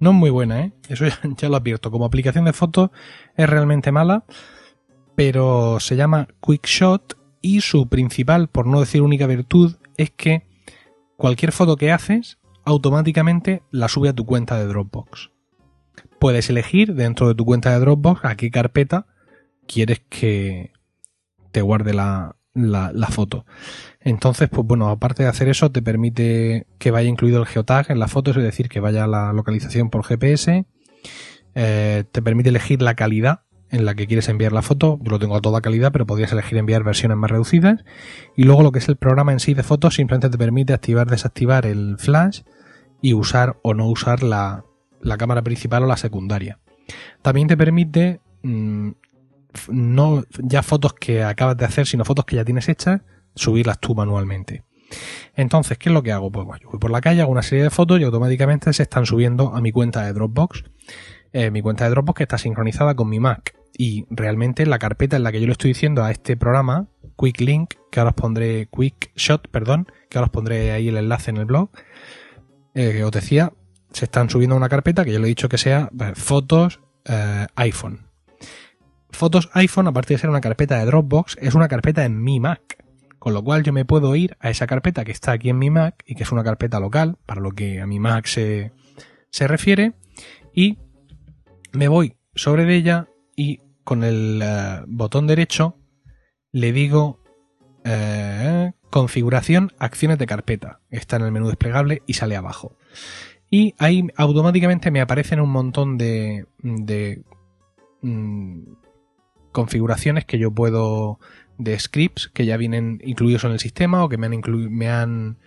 [0.00, 0.72] No es muy buena, ¿eh?
[0.88, 1.06] Eso
[1.36, 1.90] ya, lo advierto.
[1.90, 2.90] Como aplicación de fotos
[3.36, 4.24] es realmente mala,
[5.14, 10.46] pero se llama QuickShot y su principal, por no decir única virtud, es que
[11.16, 15.30] cualquier foto que haces automáticamente la sube a tu cuenta de Dropbox.
[16.20, 19.06] Puedes elegir dentro de tu cuenta de Dropbox a qué carpeta
[19.66, 20.72] quieres que
[21.52, 22.34] te guarde la
[23.10, 23.44] foto.
[24.10, 27.98] Entonces, pues bueno, aparte de hacer eso, te permite que vaya incluido el geotag en
[27.98, 30.64] las fotos, es decir, que vaya la localización por GPS.
[31.54, 34.98] Eh, te permite elegir la calidad en la que quieres enviar la foto.
[35.02, 37.84] Yo lo tengo a toda calidad, pero podrías elegir enviar versiones más reducidas.
[38.36, 41.08] Y luego lo que es el programa en sí de fotos simplemente te permite activar,
[41.10, 42.42] desactivar el flash
[43.02, 44.64] y usar o no usar la,
[45.18, 46.58] cámara principal o la secundaria.
[47.20, 48.90] También te permite mm,
[49.68, 53.02] no ya fotos que acabas de hacer, sino fotos que ya tienes hechas
[53.38, 54.64] subirlas tú manualmente.
[55.34, 56.30] Entonces, ¿qué es lo que hago?
[56.30, 59.54] Pues voy por la calle, hago una serie de fotos y automáticamente se están subiendo
[59.54, 60.64] a mi cuenta de Dropbox.
[61.32, 63.54] Eh, mi cuenta de Dropbox que está sincronizada con mi Mac.
[63.76, 67.40] Y realmente la carpeta en la que yo le estoy diciendo a este programa, Quick
[67.42, 71.30] Link, que ahora os pondré, Quick Shot, perdón, que ahora os pondré ahí el enlace
[71.30, 71.70] en el blog,
[72.74, 73.52] eh, que os decía,
[73.92, 76.80] se están subiendo a una carpeta que yo le he dicho que sea eh, fotos
[77.54, 78.06] iPhone.
[79.10, 82.84] Fotos iPhone, aparte de ser una carpeta de Dropbox, es una carpeta en mi Mac.
[83.28, 85.68] Con lo cual yo me puedo ir a esa carpeta que está aquí en mi
[85.68, 88.72] Mac y que es una carpeta local, para lo que a mi Mac se,
[89.40, 89.92] refiere,
[90.54, 90.78] y
[91.74, 95.76] me voy sobre ella y con el eh, botón derecho
[96.52, 97.22] le digo
[97.84, 100.80] eh, configuración acciones de carpeta.
[100.88, 102.78] Está en el menú desplegable y sale abajo.
[103.50, 106.46] Y ahí automáticamente me aparecen un montón de,
[108.00, 108.60] mm,
[109.52, 111.18] configuraciones que yo puedo
[111.58, 114.40] de scripts que ya vienen incluidos en el sistema o que me han,
[114.70, 115.38] me han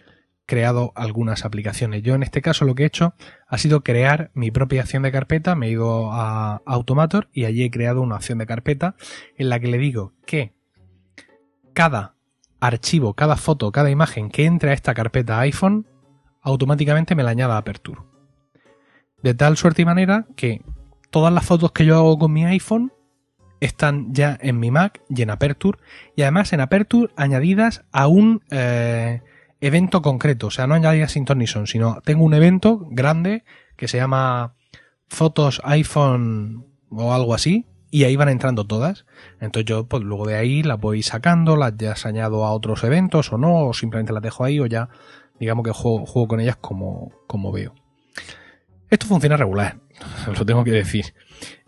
[0.46, 2.04] creado algunas aplicaciones.
[2.04, 3.14] Yo en este caso lo que he hecho
[3.48, 7.64] ha sido crear mi propia acción de carpeta, me he ido a Automator y allí
[7.64, 8.96] he creado una acción de carpeta
[9.38, 10.54] en la que le digo que
[11.74, 12.16] cada
[12.60, 15.88] archivo, cada foto, cada imagen que entre a esta carpeta iPhone,
[16.42, 18.02] automáticamente me la añada a Aperture.
[19.24, 20.62] De tal suerte y manera que
[21.10, 22.92] todas las fotos que yo hago con mi iPhone
[23.62, 25.78] están ya en mi Mac y en Aperture.
[26.18, 29.22] Y además en Aperture añadidas a un eh,
[29.62, 30.48] evento concreto.
[30.48, 33.46] O sea, no añadidas sin Tornison, sino tengo un evento grande
[33.78, 34.56] que se llama
[35.08, 37.68] Fotos iPhone o algo así.
[37.94, 39.06] Y ahí van entrando todas.
[39.40, 43.32] Entonces yo, pues luego de ahí las voy sacando, las ya añado a otros eventos
[43.32, 44.90] o no, o simplemente las dejo ahí o ya,
[45.40, 47.74] digamos que juego, juego con ellas como, como veo.
[48.92, 49.80] Esto funciona regular,
[50.38, 51.14] lo tengo que decir.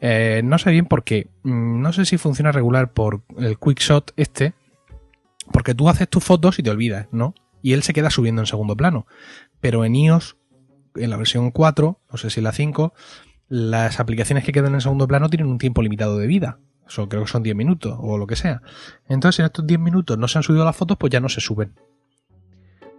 [0.02, 1.30] Eh, no sé bien por qué.
[1.44, 4.54] Mm, no sé si funciona regular por el quickshot este.
[5.52, 7.34] Porque tú haces tus fotos y te olvidas, ¿no?
[7.62, 9.08] Y él se queda subiendo en segundo plano.
[9.62, 10.36] Pero en iOS,
[10.96, 12.94] en la versión 4, no sé si la 5,
[13.50, 16.60] las aplicaciones que quedan en segundo plano tienen un tiempo limitado de vida.
[16.94, 18.62] creo que son 10 minutos o lo que sea.
[19.08, 21.40] Entonces, en estos 10 minutos no se han subido las fotos, pues ya no se
[21.42, 21.74] suben.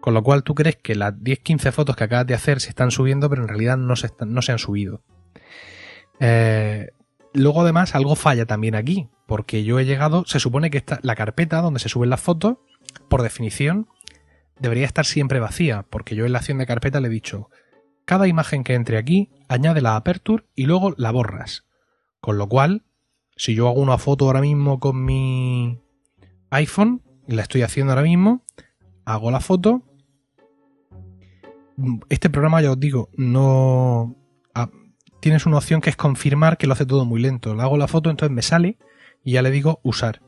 [0.05, 2.91] Con lo cual tú crees que las 10-15 fotos que acabas de hacer se están
[2.91, 4.11] subiendo, pero en realidad no se,
[4.53, 5.01] han subido.
[6.21, 6.91] Eh,
[7.33, 11.63] luego además algo falla también aquí, porque yo he llegado, se supone que la carpeta
[11.63, 12.59] donde se suben las fotos,
[13.09, 13.89] por definición,
[14.59, 17.49] debería estar siempre vacía, porque yo en la acción de carpeta le he dicho,
[18.05, 21.65] cada imagen que entre aquí, añade la aperture y luego la borras.
[22.21, 22.83] Con lo cual,
[23.39, 25.81] si yo hago una foto ahora mismo con mi
[26.51, 28.45] iPhone, la estoy haciendo ahora mismo,
[29.07, 29.83] hago la foto,
[32.09, 34.17] este programa, ya os digo, no...
[35.21, 37.55] tienes una opción que es confirmar que lo hace todo muy lento.
[37.55, 38.79] Le hago la foto, entonces me sale
[39.23, 40.21] y ya le digo usar.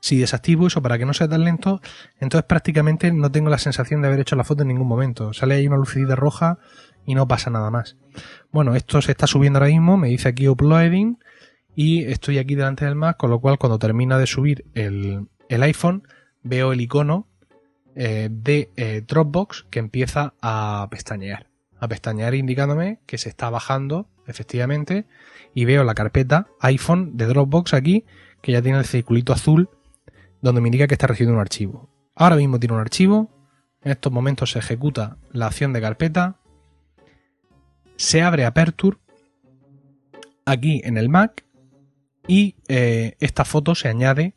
[0.00, 1.80] Si desactivo eso para que no sea tan lento,
[2.20, 5.32] entonces prácticamente no tengo la sensación de haber hecho la foto en ningún momento.
[5.32, 6.58] Sale ahí una lucidita roja
[7.06, 7.96] y no pasa nada más.
[8.52, 11.18] Bueno, esto se está subiendo ahora mismo, me dice aquí uploading
[11.74, 15.62] y estoy aquí delante del Mac, con lo cual cuando termina de subir el, el
[15.62, 16.06] iPhone
[16.42, 17.26] veo el icono
[17.96, 21.46] eh, de eh, Dropbox que empieza a pestañear.
[21.78, 25.06] A pestañear indicándome que se está bajando, efectivamente,
[25.54, 28.04] y veo la carpeta iPhone de Dropbox aquí,
[28.42, 29.68] que ya tiene el circulito azul
[30.42, 31.88] donde me indica que está recibiendo un archivo.
[32.16, 33.30] Ahora mismo tiene un archivo,
[33.82, 36.36] en estos momentos se ejecuta la acción de carpeta,
[37.96, 38.98] se abre Aperture
[40.46, 41.44] aquí en el Mac
[42.26, 44.34] y eh, esta foto se añade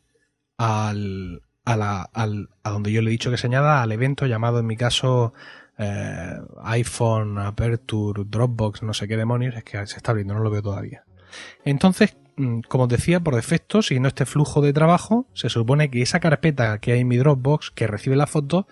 [0.56, 1.42] al,
[1.72, 5.34] a, donde yo le he dicho que se añada al evento llamado en mi caso
[5.76, 10.50] eh, iPhone, Aperture, Dropbox, no sé qué demonios, es que se está abriendo, no lo
[10.50, 11.04] veo todavía.
[11.64, 16.02] Entonces, mm, como os decía, por defecto, siguiendo este flujo de trabajo, se supone que
[16.02, 18.66] esa carpeta que hay en mi Dropbox, que recibe la foto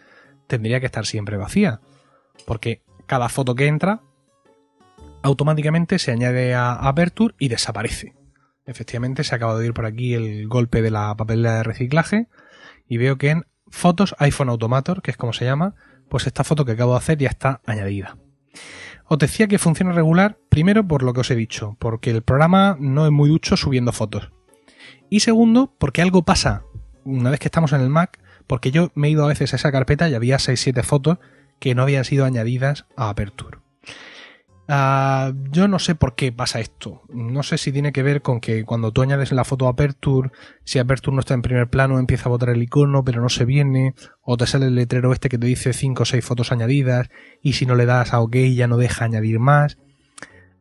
[0.46, 1.80] tendría que estar siempre vacía.
[2.46, 4.00] Porque cada foto que entra,
[5.22, 8.14] automáticamente se añade a Aperture y desaparece.
[8.64, 12.26] Efectivamente, se acaba de ir por aquí el golpe de la papelera de reciclaje
[12.88, 15.74] y veo que en fotos iPhone Automator, que es como se llama,
[16.08, 18.16] pues esta foto que acabo de hacer ya está añadida.
[19.08, 22.76] Os decía que funciona regular, primero por lo que os he dicho, porque el programa
[22.80, 24.32] no es muy ducho subiendo fotos.
[25.10, 26.62] Y segundo, porque algo pasa
[27.04, 28.18] una vez que estamos en el Mac,
[28.48, 31.18] porque yo me he ido a veces a esa carpeta y había 6-7 fotos
[31.60, 33.58] que no habían sido añadidas a Aperture.
[34.68, 37.02] Ah, yo no sé por qué pasa esto.
[37.08, 40.30] No sé si tiene que ver con que cuando tú añades la foto a Aperture,
[40.64, 43.44] si Aperture no está en primer plano, empieza a botar el icono, pero no se
[43.44, 47.10] viene, o te sale el letrero este que te dice 5 o 6 fotos añadidas,
[47.42, 49.78] y si no le das a OK ya no deja añadir más.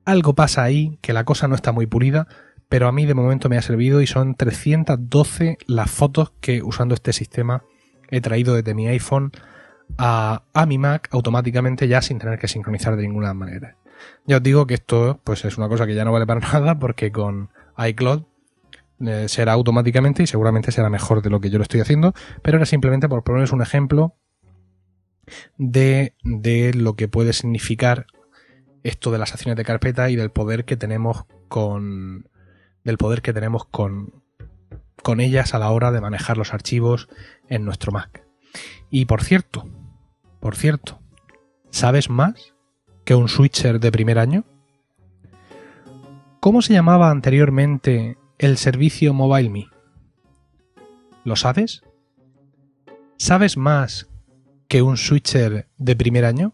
[0.05, 2.27] Algo pasa ahí, que la cosa no está muy pulida,
[2.69, 6.93] pero a mí de momento me ha servido y son 312 las fotos que usando
[6.93, 7.63] este sistema
[8.11, 9.31] he traído desde mi iPhone
[9.97, 13.77] a mi Mac automáticamente ya sin tener que sincronizar de ninguna manera.
[14.25, 16.77] Ya os digo que esto pues es una cosa que ya no vale para nada
[16.79, 18.23] porque con iCloud
[19.05, 22.57] eh, será automáticamente y seguramente será mejor de lo que yo lo estoy haciendo, pero
[22.57, 24.15] era simplemente por ponerles un ejemplo
[25.57, 28.05] de, de lo que puede significar
[28.83, 32.29] esto de las acciones de carpeta y del poder que tenemos con
[32.83, 34.23] del poder que tenemos con
[35.01, 37.09] con ellas a la hora de manejar los archivos
[37.47, 38.23] en nuestro Mac.
[38.89, 39.65] Y por cierto,
[40.39, 40.99] por cierto,
[41.69, 42.54] ¿sabes más
[43.05, 44.43] que un switcher de primer año?
[46.39, 49.67] ¿Cómo se llamaba anteriormente el servicio MobileMe?
[51.23, 51.83] ¿Lo sabes?
[53.17, 54.09] ¿Sabes más
[54.67, 56.53] que un switcher de primer año?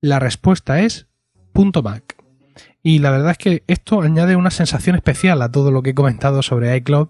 [0.00, 1.08] La respuesta es
[1.52, 2.16] punto .mac.
[2.84, 5.94] Y la verdad es que esto añade una sensación especial a todo lo que he
[5.94, 7.08] comentado sobre iCloud,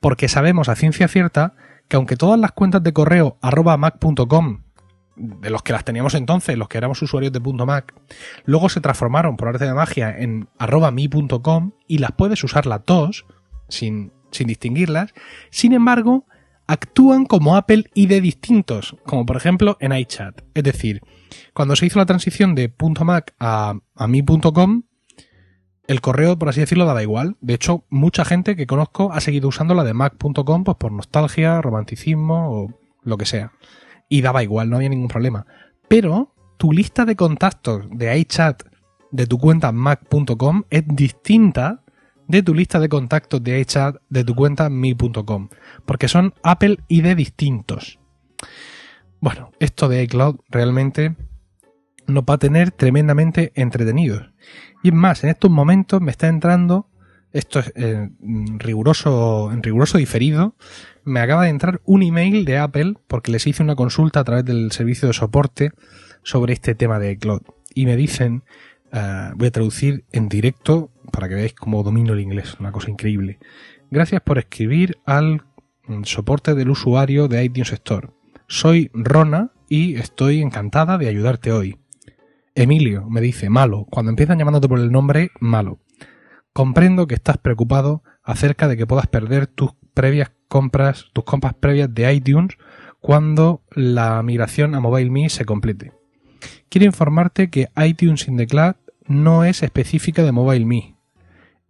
[0.00, 1.54] porque sabemos a ciencia cierta
[1.88, 4.63] que aunque todas las cuentas de correo arroba mac.com
[5.16, 7.94] de los que las teníamos entonces, los que éramos usuarios de .mac,
[8.44, 12.80] luego se transformaron por arte de magia en arroba mi.com y las puedes usar las
[12.86, 13.26] dos
[13.68, 15.14] sin, distinguirlas.
[15.50, 16.26] Sin embargo,
[16.66, 20.40] actúan como Apple ID distintos, como por ejemplo en iChat.
[20.54, 21.00] Es decir,
[21.52, 22.72] cuando se hizo la transición de
[23.04, 24.82] .mac a, a mi.com,
[25.86, 27.36] el correo, por así decirlo, daba igual.
[27.42, 31.60] De hecho, mucha gente que conozco ha seguido usando la de mac.com pues por nostalgia,
[31.60, 32.68] romanticismo o
[33.02, 33.52] lo que sea
[34.16, 35.44] y daba igual, no había ningún problema.
[35.88, 38.62] Pero tu lista de contactos de iChat
[39.10, 41.82] de tu cuenta mac.com es distinta
[42.28, 45.48] de tu lista de contactos de iChat de tu cuenta mi.com,
[45.84, 47.98] porque son Apple ID distintos.
[49.18, 51.16] Bueno, esto de iCloud realmente
[52.06, 54.30] nos va a tener tremendamente entretenidos.
[54.84, 56.88] Y es más, en estos momentos me está entrando,
[57.32, 58.10] esto es eh,
[58.58, 60.54] riguroso, en riguroso diferido,
[61.04, 64.44] me acaba de entrar un email de Apple porque les hice una consulta a través
[64.44, 65.70] del servicio de soporte
[66.22, 67.42] sobre este tema de cloud.
[67.74, 68.42] Y me dicen,
[68.92, 72.90] eh, voy a traducir en directo para que veáis cómo domino el inglés, una cosa
[72.90, 73.38] increíble.
[73.90, 75.42] Gracias por escribir al
[76.04, 78.08] soporte del usuario de iTunes Store.
[78.48, 81.76] Soy Rona y estoy encantada de ayudarte hoy.
[82.54, 83.86] Emilio me dice, malo.
[83.90, 85.80] Cuando empiezan llamándote por el nombre, malo.
[86.54, 91.92] Comprendo que estás preocupado acerca de que puedas perder tus previas compras, tus compras previas
[91.92, 92.56] de iTunes
[93.00, 95.92] cuando la migración a MobileMe se complete.
[96.68, 98.76] Quiero informarte que iTunes in the Cloud
[99.08, 100.94] no es específica de MobileMe,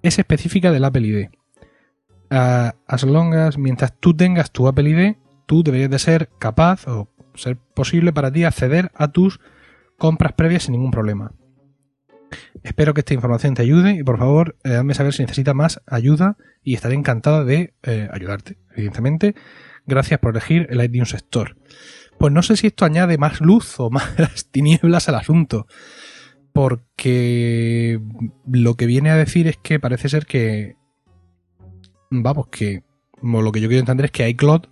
[0.03, 1.27] es específica del Apple ID.
[2.29, 5.17] Ah, as long as mientras tú tengas tu Apple ID,
[5.47, 9.41] tú deberías de ser capaz o ser posible para ti acceder a tus
[9.97, 11.33] compras previas sin ningún problema.
[12.65, 15.83] Espero que esta información te ayude y por favor, eh, hazme saber si necesitas más
[15.87, 19.35] ayuda y estaré encantada de eh, ayudarte, evidentemente.
[19.87, 21.59] Gracias por elegir el iTunes sector.
[22.19, 24.15] Pues no sé si esto añade más luz o más
[24.51, 25.67] tinieblas al asunto,
[26.55, 28.01] porque
[28.51, 30.77] lo que viene a decir es que parece ser que,
[32.11, 32.83] vamos, que
[33.23, 34.63] lo que yo quiero entender es que iCloud,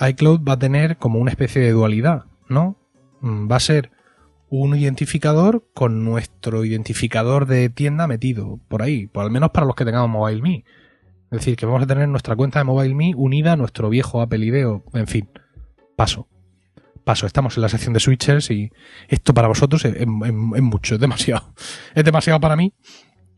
[0.00, 2.78] iCloud va a tener como una especie de dualidad, ¿no?
[3.20, 3.90] Mm, va a ser
[4.50, 9.76] un identificador con nuestro identificador de tienda metido por ahí, por al menos para los
[9.76, 10.64] que tengamos MobileMe.
[11.30, 14.44] Es decir, que vamos a tener nuestra cuenta de MobileMe unida a nuestro viejo Apple
[14.44, 14.84] IDEO.
[14.94, 15.28] En fin,
[15.96, 16.26] paso.
[17.04, 17.26] Paso.
[17.26, 18.72] Estamos en la sección de switchers y
[19.08, 21.54] esto para vosotros es, mucho, es demasiado.
[21.94, 22.74] Es demasiado para mí.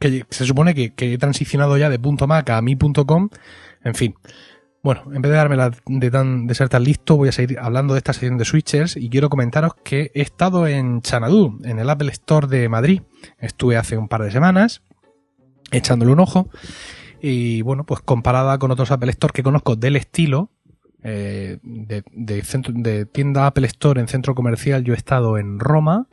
[0.01, 3.29] Que se supone que, he transicionado ya de punto .mac a mi.com.
[3.85, 4.15] En fin.
[4.85, 5.79] Bueno, en vez de dármela de,
[6.11, 9.29] de ser tan listo, voy a seguir hablando de esta sesión de switchers y quiero
[9.31, 13.03] comentaros que he estado en Xanadu, en el Apple Store de Madrid.
[13.39, 14.83] Estuve hace un par de semanas
[15.71, 16.51] echándole un ojo
[17.21, 20.51] y bueno, pues comparada con otros Apple Store que conozco del estilo,
[21.05, 26.09] eh, de, centro, de, tienda Apple Store en centro comercial, yo he estado en Roma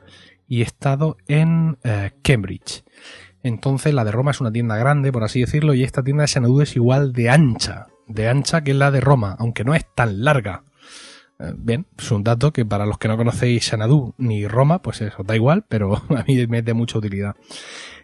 [0.47, 2.83] y he estado en eh, Cambridge.
[3.41, 6.27] Entonces la de Roma es una tienda grande, por así decirlo, y esta tienda de
[6.27, 10.23] Xanadu es igual de ancha de ancha que la de Roma, aunque no es tan
[10.23, 10.63] larga.
[11.39, 14.99] Eh, bien, es un dato que para los que no conocéis Sanadú ni Roma, pues
[15.01, 17.35] eso, da igual, pero a mí me es de mucha utilidad.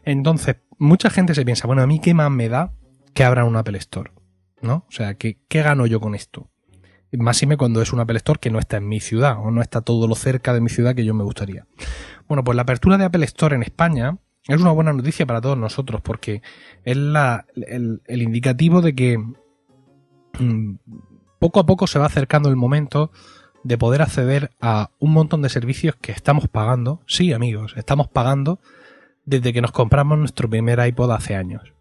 [0.06, 2.72] Entonces, mucha gente se piensa, bueno, a mí qué más me da
[3.14, 4.12] que abran un Apple Store,
[4.62, 4.86] ¿no?
[4.88, 6.50] O sea, ¿qué, gano yo con esto?
[7.12, 9.80] me cuando es un Apple Store que no está en mi ciudad o no está
[9.80, 11.66] todo lo cerca de mi ciudad que yo me gustaría.
[12.28, 14.18] Bueno, pues la apertura de Apple Store en España
[14.50, 16.42] es una buena noticia para todos nosotros porque
[16.84, 19.18] es el indicativo de que
[20.40, 20.76] Mm,
[21.40, 23.12] poco a poco se va acercando el momento
[23.64, 27.02] de poder acceder a un montón de servicios que estamos pagando.
[27.08, 28.60] Sí, amigos, estamos pagando
[29.26, 31.74] desde que nos compramos nuestro primer iPod hace años.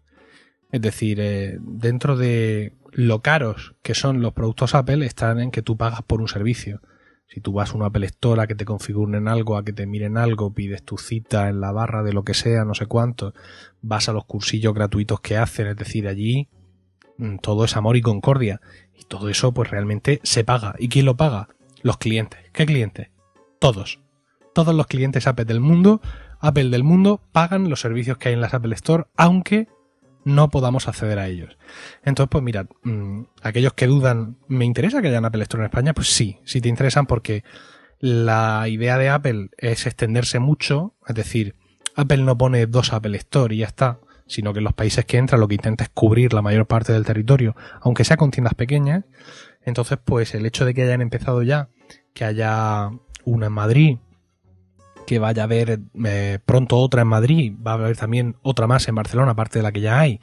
[0.71, 5.61] Es decir, eh, dentro de lo caros que son los productos Apple están en que
[5.61, 6.81] tú pagas por un servicio.
[7.27, 9.85] Si tú vas a una Apple Store a que te configuren algo, a que te
[9.87, 13.33] miren algo, pides tu cita en la barra de lo que sea, no sé cuánto,
[13.81, 16.49] vas a los cursillos gratuitos que hacen, es decir, allí
[17.17, 18.61] Mm, todo es amor y concordia.
[18.99, 20.75] Y todo eso pues realmente se paga.
[20.79, 21.49] ¿Y quién lo paga?
[21.81, 22.39] Los clientes.
[22.53, 23.09] ¿Qué clientes?
[23.59, 23.99] Todos.
[24.53, 26.01] Todos los clientes Apple del mundo,
[26.39, 29.67] Apple del mundo, pagan los servicios que hay en las Apple Store, aunque
[30.23, 31.57] no podamos acceder a ellos.
[32.03, 35.65] Entonces, pues mirad, mm, aquellos que dudan, ¿me interesa que haya una Apple Store en
[35.67, 35.93] España?
[35.93, 37.43] Pues sí, si te interesan porque
[37.99, 41.55] la idea de Apple es extenderse mucho, es decir,
[41.95, 45.17] Apple no pone dos Apple Store y ya está, sino que en los países que
[45.17, 48.53] entran lo que intenta es cubrir la mayor parte del territorio, aunque sea con tiendas
[48.55, 49.03] pequeñas.
[49.63, 51.69] Entonces, pues el hecho de que hayan empezado ya,
[52.13, 52.89] que haya
[53.23, 53.97] una en Madrid,
[55.07, 58.87] que vaya a haber eh, pronto otra en Madrid, va a haber también otra más
[58.87, 60.19] en Barcelona, aparte de la que ya hay,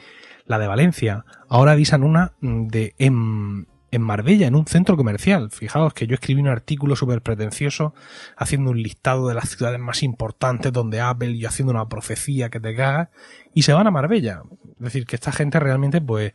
[0.46, 1.24] la de Valencia.
[1.48, 5.51] Ahora avisan una mm, de en, en Marbella, en un centro comercial.
[5.51, 7.95] Fijaos que yo escribí un artículo súper pretencioso
[8.38, 12.59] haciendo un listado de las ciudades más importantes donde Apple y haciendo una profecía que
[12.59, 13.11] te cagas
[13.55, 14.43] y se van a Marbella.
[14.64, 16.32] Es decir, que esta gente realmente pues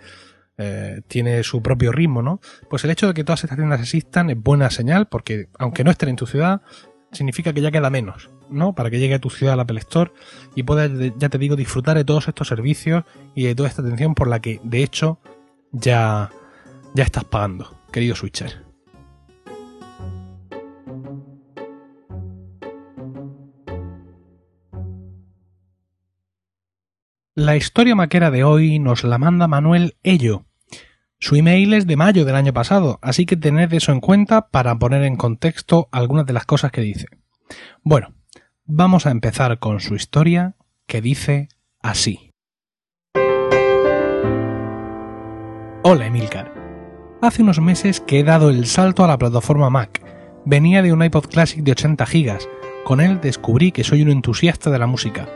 [0.60, 2.40] eh, tiene su propio ritmo, ¿no?
[2.70, 5.90] Pues el hecho de que todas estas tiendas existan es buena señal porque aunque no
[5.90, 6.62] estén en tu ciudad,
[7.12, 8.76] significa que ya queda menos, ¿no?
[8.76, 10.12] Para que llegue a tu ciudad la Apple Store
[10.54, 13.04] y puedas, ya te digo, disfrutar de todos estos servicios
[13.34, 15.18] y de toda esta atención por la que, de hecho,
[15.72, 16.30] ya
[16.98, 18.66] ya estás pagando, querido Switcher.
[27.36, 30.46] La historia maquera de hoy nos la manda Manuel Ello.
[31.20, 34.80] Su email es de mayo del año pasado, así que tened eso en cuenta para
[34.80, 37.06] poner en contexto algunas de las cosas que dice.
[37.84, 38.16] Bueno,
[38.66, 40.56] vamos a empezar con su historia
[40.88, 41.50] que dice
[41.84, 42.32] así.
[45.84, 46.57] Hola Emilcar.
[47.20, 50.04] Hace unos meses que he dado el salto a la plataforma Mac.
[50.46, 52.38] Venía de un iPod Classic de 80 GB.
[52.84, 55.28] Con él descubrí que soy un entusiasta de la música.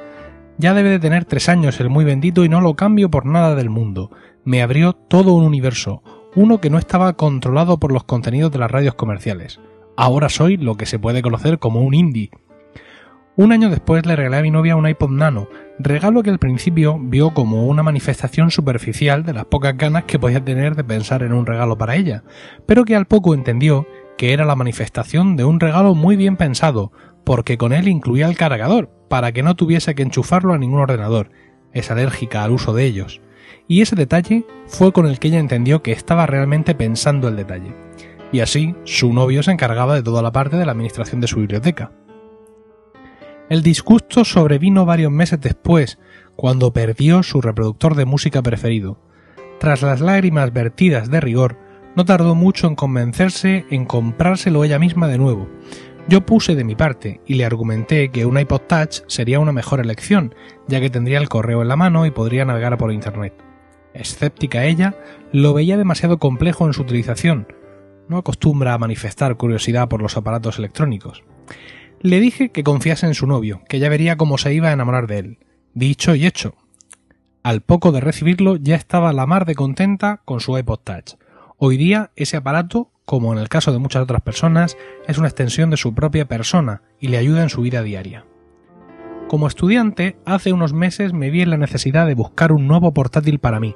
[0.59, 3.55] Ya debe de tener tres años el muy bendito y no lo cambio por nada
[3.55, 4.11] del mundo.
[4.45, 6.03] Me abrió todo un universo,
[6.35, 9.59] uno que no estaba controlado por los contenidos de las radios comerciales.
[9.97, 12.29] Ahora soy lo que se puede conocer como un indie,
[13.37, 15.47] un año después le regalé a mi novia un iPod Nano,
[15.79, 20.43] regalo que al principio vio como una manifestación superficial de las pocas ganas que podía
[20.43, 22.23] tener de pensar en un regalo para ella,
[22.65, 26.91] pero que al poco entendió que era la manifestación de un regalo muy bien pensado,
[27.23, 31.29] porque con él incluía el cargador, para que no tuviese que enchufarlo a ningún ordenador,
[31.71, 33.21] es alérgica al uso de ellos,
[33.65, 37.73] y ese detalle fue con el que ella entendió que estaba realmente pensando el detalle.
[38.33, 41.37] Y así, su novio se encargaba de toda la parte de la administración de su
[41.39, 41.91] biblioteca.
[43.51, 45.99] El disgusto sobrevino varios meses después,
[46.37, 49.01] cuando perdió su reproductor de música preferido.
[49.59, 51.57] Tras las lágrimas vertidas de rigor,
[51.97, 55.49] no tardó mucho en convencerse en comprárselo ella misma de nuevo.
[56.07, 59.81] Yo puse de mi parte y le argumenté que un iPod Touch sería una mejor
[59.81, 60.33] elección,
[60.69, 63.33] ya que tendría el correo en la mano y podría navegar por Internet.
[63.93, 64.95] Escéptica ella,
[65.33, 67.49] lo veía demasiado complejo en su utilización.
[68.07, 71.25] No acostumbra a manifestar curiosidad por los aparatos electrónicos.
[72.03, 75.05] Le dije que confiase en su novio, que ya vería cómo se iba a enamorar
[75.05, 75.39] de él.
[75.75, 76.55] Dicho y hecho.
[77.43, 81.13] Al poco de recibirlo ya estaba la mar de contenta con su iPod Touch.
[81.57, 84.77] Hoy día ese aparato, como en el caso de muchas otras personas,
[85.07, 88.25] es una extensión de su propia persona y le ayuda en su vida diaria.
[89.27, 93.37] Como estudiante, hace unos meses me vi en la necesidad de buscar un nuevo portátil
[93.37, 93.75] para mí,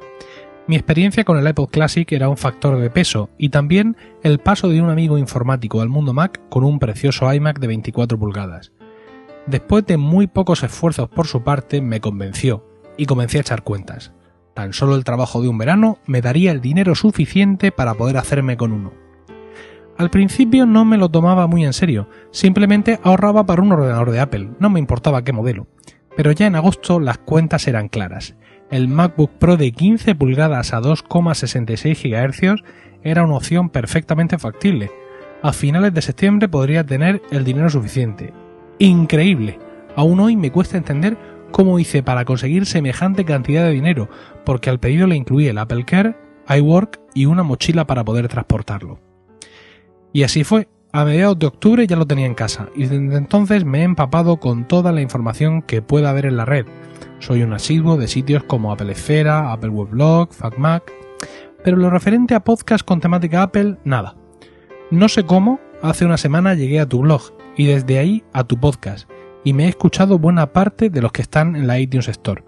[0.67, 4.67] mi experiencia con el iPod Classic era un factor de peso y también el paso
[4.67, 8.71] de un amigo informático al mundo Mac con un precioso iMac de 24 pulgadas.
[9.45, 14.11] Después de muy pocos esfuerzos por su parte, me convenció y comencé a echar cuentas.
[14.55, 18.57] Tan solo el trabajo de un verano me daría el dinero suficiente para poder hacerme
[18.57, 18.91] con uno.
[19.99, 24.19] Al principio no me lo tomaba muy en serio, simplemente ahorraba para un ordenador de
[24.19, 25.67] Apple, no me importaba qué modelo.
[26.17, 28.35] Pero ya en agosto las cuentas eran claras
[28.71, 32.63] el MacBook Pro de 15 pulgadas a 2,66 GHz
[33.03, 34.89] era una opción perfectamente factible.
[35.43, 38.33] A finales de septiembre podría tener el dinero suficiente.
[38.79, 39.59] Increíble.
[39.95, 41.15] Aún hoy me cuesta entender
[41.51, 44.09] cómo hice para conseguir semejante cantidad de dinero,
[44.43, 46.15] porque al pedido le incluí el Apple Care,
[46.49, 48.99] iWork y una mochila para poder transportarlo.
[50.11, 50.67] Y así fue.
[50.91, 54.37] A mediados de octubre ya lo tenía en casa y desde entonces me he empapado
[54.37, 56.65] con toda la información que pueda haber en la red,
[57.19, 60.91] soy un asiduo de sitios como Apple Esfera, Apple Weblog, FacMac,
[61.63, 64.15] pero lo referente a podcast con temática Apple, nada.
[64.91, 67.21] No sé cómo, hace una semana llegué a tu blog
[67.55, 69.09] y desde ahí a tu podcast
[69.43, 72.43] y me he escuchado buena parte de los que están en la iTunes Store.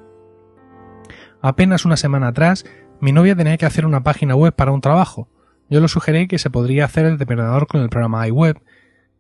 [1.42, 2.66] Apenas una semana atrás,
[3.00, 5.30] mi novia tenía que hacer una página web para un trabajo.
[5.70, 8.58] Yo le sugerí que se podría hacer el depredador con el programa iWeb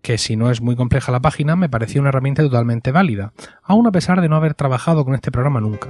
[0.07, 3.87] que si no es muy compleja la página, me parecía una herramienta totalmente válida, aun
[3.87, 5.89] a pesar de no haber trabajado con este programa nunca.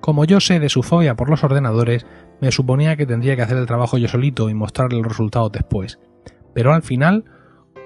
[0.00, 2.04] Como yo sé de su fobia por los ordenadores,
[2.42, 5.98] me suponía que tendría que hacer el trabajo yo solito y mostrarle los resultados después.
[6.52, 7.24] Pero al final,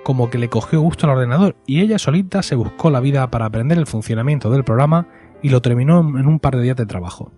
[0.03, 3.47] como que le cogió gusto al ordenador y ella solita se buscó la vida para
[3.47, 5.07] aprender el funcionamiento del programa
[5.43, 7.31] y lo terminó en un par de días de trabajo.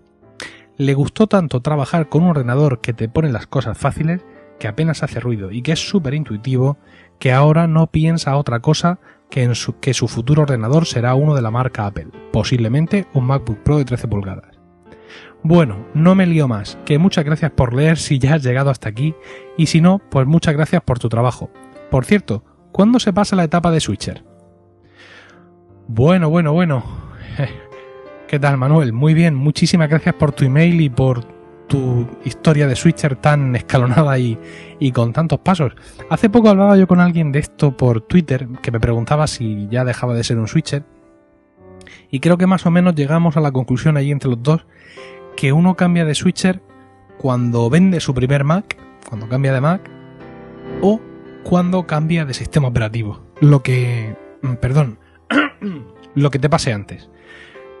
[0.77, 4.25] Le gustó tanto trabajar con un ordenador que te pone las cosas fáciles,
[4.59, 6.77] que apenas hace ruido y que es súper intuitivo,
[7.19, 8.99] que ahora no piensa otra cosa
[9.29, 13.25] que, en su, que su futuro ordenador será uno de la marca Apple, posiblemente un
[13.27, 14.57] MacBook Pro de 13 pulgadas.
[15.43, 18.89] Bueno, no me lío más, que muchas gracias por leer si ya has llegado hasta
[18.89, 19.15] aquí,
[19.57, 21.49] y si no, pues muchas gracias por tu trabajo.
[21.91, 24.23] Por cierto, ¿cuándo se pasa la etapa de Switcher?
[25.87, 26.83] Bueno, bueno, bueno.
[28.27, 28.93] ¿Qué tal, Manuel?
[28.93, 31.25] Muy bien, muchísimas gracias por tu email y por
[31.69, 34.37] tu historia de Switcher tan escalonada y,
[34.91, 35.73] con tantos pasos.
[36.09, 39.85] Hace poco hablaba yo con alguien de esto por Twitter que me preguntaba si ya
[39.85, 40.83] dejaba de ser un Switcher.
[42.11, 44.65] Y creo que más o menos llegamos a la conclusión allí entre los dos
[45.37, 46.61] que uno cambia de Switcher
[47.19, 48.75] cuando vende su primer Mac,
[49.07, 49.89] cuando cambia de Mac,
[50.81, 50.99] o
[51.43, 53.21] cuando cambia de sistema operativo.
[53.41, 54.15] Lo que...
[54.41, 54.99] Mm, perdón.
[56.15, 57.09] lo que te pase antes.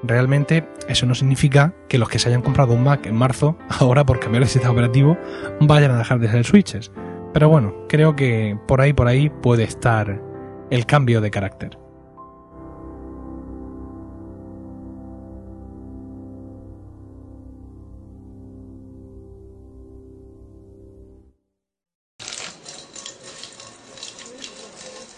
[0.01, 4.05] Realmente eso no significa que los que se hayan comprado un Mac en marzo, ahora
[4.05, 5.17] por cambiar de sistema operativo,
[5.61, 6.91] vayan a dejar de ser switches.
[7.33, 10.21] Pero bueno, creo que por ahí, por ahí puede estar
[10.71, 11.77] el cambio de carácter.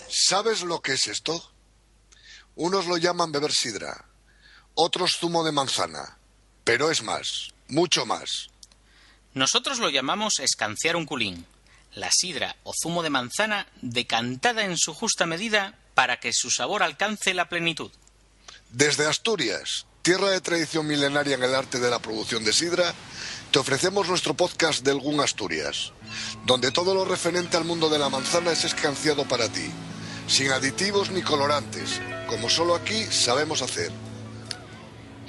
[0.09, 1.34] ¿Sabes lo que es esto?
[2.55, 4.05] Unos lo llaman beber sidra,
[4.84, 6.17] otro zumo de manzana,
[6.63, 8.47] pero es más, mucho más.
[9.36, 11.45] Nosotros lo llamamos escanciar un culín,
[11.93, 16.82] la sidra o zumo de manzana decantada en su justa medida para que su sabor
[16.82, 17.91] alcance la plenitud.
[18.71, 22.95] Desde Asturias, tierra de tradición milenaria en el arte de la producción de sidra,
[23.51, 25.91] te ofrecemos nuestro podcast del GUN Asturias,
[26.47, 29.69] donde todo lo referente al mundo de la manzana es escanciado para ti,
[30.27, 33.91] sin aditivos ni colorantes, como solo aquí sabemos hacer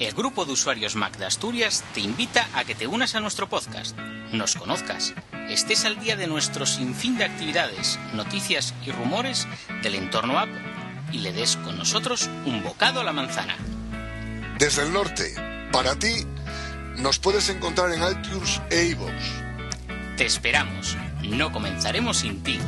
[0.06, 3.48] el grupo de usuarios Mac de Asturias te invita a que te unas a nuestro
[3.48, 3.96] podcast,
[4.32, 5.14] nos conozcas,
[5.48, 9.46] estés al día de nuestro sinfín de actividades, noticias y rumores
[9.84, 10.48] del entorno app
[11.12, 13.54] y le des con nosotros un bocado a la manzana.
[14.58, 15.36] Desde el norte,
[15.70, 16.26] para ti,
[16.96, 19.12] nos puedes encontrar en iTunes e iVoox.
[20.16, 22.58] Te esperamos, no comenzaremos sin ti.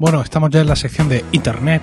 [0.00, 1.82] Bueno, estamos ya en la sección de Internet,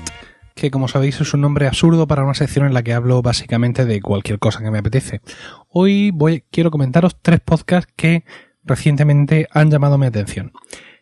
[0.56, 3.84] que como sabéis es un nombre absurdo para una sección en la que hablo básicamente
[3.84, 5.20] de cualquier cosa que me apetece.
[5.68, 8.24] Hoy voy, quiero comentaros tres podcasts que
[8.64, 10.54] recientemente han llamado mi atención.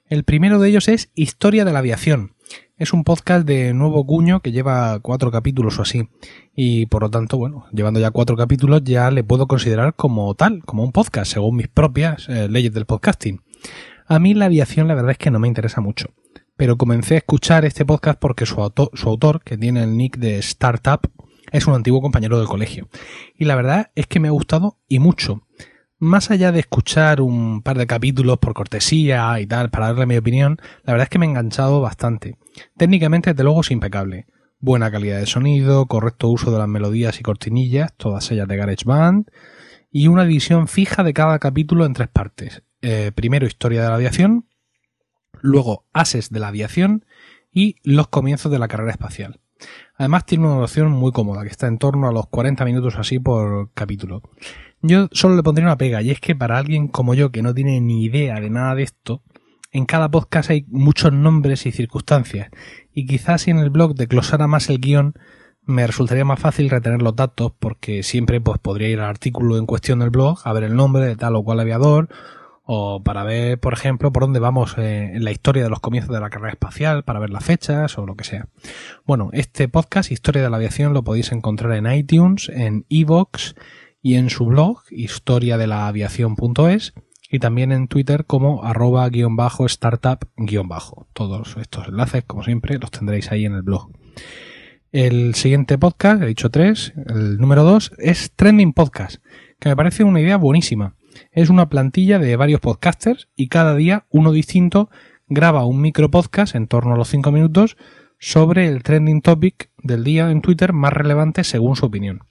[0.08, 2.34] El primero de ellos es Historia de la Aviación.
[2.78, 6.10] Es un podcast de nuevo cuño que lleva cuatro capítulos o así.
[6.56, 10.64] Y por lo tanto, bueno, llevando ya cuatro capítulos ya le puedo considerar como tal,
[10.66, 13.44] como un podcast, según mis propias eh, leyes del podcasting.
[14.08, 16.08] A mí la aviación la verdad es que no me interesa mucho
[16.56, 21.02] pero comencé a escuchar este podcast porque su, autor, que tiene el nick de Startup,
[21.52, 22.90] es un antiguo compañero del colegio.
[23.38, 25.48] Y la verdad es que me ha gustado y mucho.
[26.00, 30.18] Más allá de escuchar un par de capítulos por cortesía y tal, para darle mi
[30.18, 32.38] opinión, la verdad es que me he enganchado bastante.
[32.78, 34.28] Técnicamente, desde luego, es impecable.
[34.60, 39.28] Buena calidad de sonido, correcto uso de las melodías y cortinillas, todas ellas de GarageBand,
[39.92, 42.64] y una división fija de cada capítulo en tres partes.
[42.82, 44.46] Eh, primero, historia de la aviación,
[45.44, 47.06] luego Ases de la Aviación
[47.52, 49.40] y Los comienzos de la carrera espacial.
[49.96, 53.20] Además tiene una duración muy cómoda, que está en torno a los 40 minutos así
[53.20, 54.24] por capítulo.
[54.82, 57.54] Yo solo le pondría una pega, y es que para alguien como yo que no
[57.54, 59.22] tiene ni idea de nada de esto,
[59.72, 62.50] en cada podcast hay muchos nombres y circunstancias,
[62.94, 65.14] y quizás si en el blog declosara más el guión,
[65.62, 69.66] me resultaría más fácil retener los datos porque siempre pues, podría ir al artículo en
[69.68, 72.10] cuestión del blog a ver el nombre de tal o cual aviador
[72.66, 76.14] o para ver, por ejemplo, por dónde vamos eh, en la historia de los comienzos
[76.14, 78.46] de la carrera espacial, para ver las fechas o lo que sea.
[79.06, 83.56] Bueno, este podcast, Historia de la Aviación, lo podéis encontrar en iTunes, en iVoox
[84.02, 86.94] y en su blog, historiadelaaviación.es,
[87.30, 90.26] y también en Twitter como arroba guión bajo startup
[90.66, 91.08] bajo.
[91.14, 93.92] Todos estos enlaces, como siempre, los tendréis ahí en el blog.
[94.92, 99.24] El siguiente podcast, he dicho tres, el número dos, es Trending Podcast,
[99.60, 100.96] que me parece una idea buenísima
[101.32, 104.90] es una plantilla de varios podcasters y cada día uno distinto
[105.28, 107.78] graba un micro podcast en torno a los 5 minutos
[108.20, 112.22] sobre el trending topic del día en Twitter más relevante según su opinión.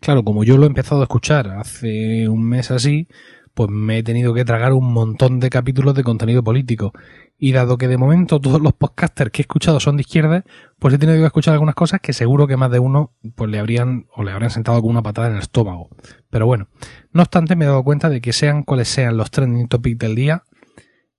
[0.00, 3.06] Claro, como yo lo he empezado a escuchar hace un mes así,
[3.54, 6.92] pues me he tenido que tragar un montón de capítulos de contenido político.
[7.38, 10.44] Y dado que de momento todos los podcasters que he escuchado son de izquierda,
[10.78, 13.58] pues he tenido que escuchar algunas cosas que seguro que más de uno pues le
[13.58, 15.90] habrían o le habrían sentado con una patada en el estómago.
[16.30, 16.68] Pero bueno,
[17.12, 20.14] no obstante me he dado cuenta de que sean cuales sean los trending topics del
[20.14, 20.44] día,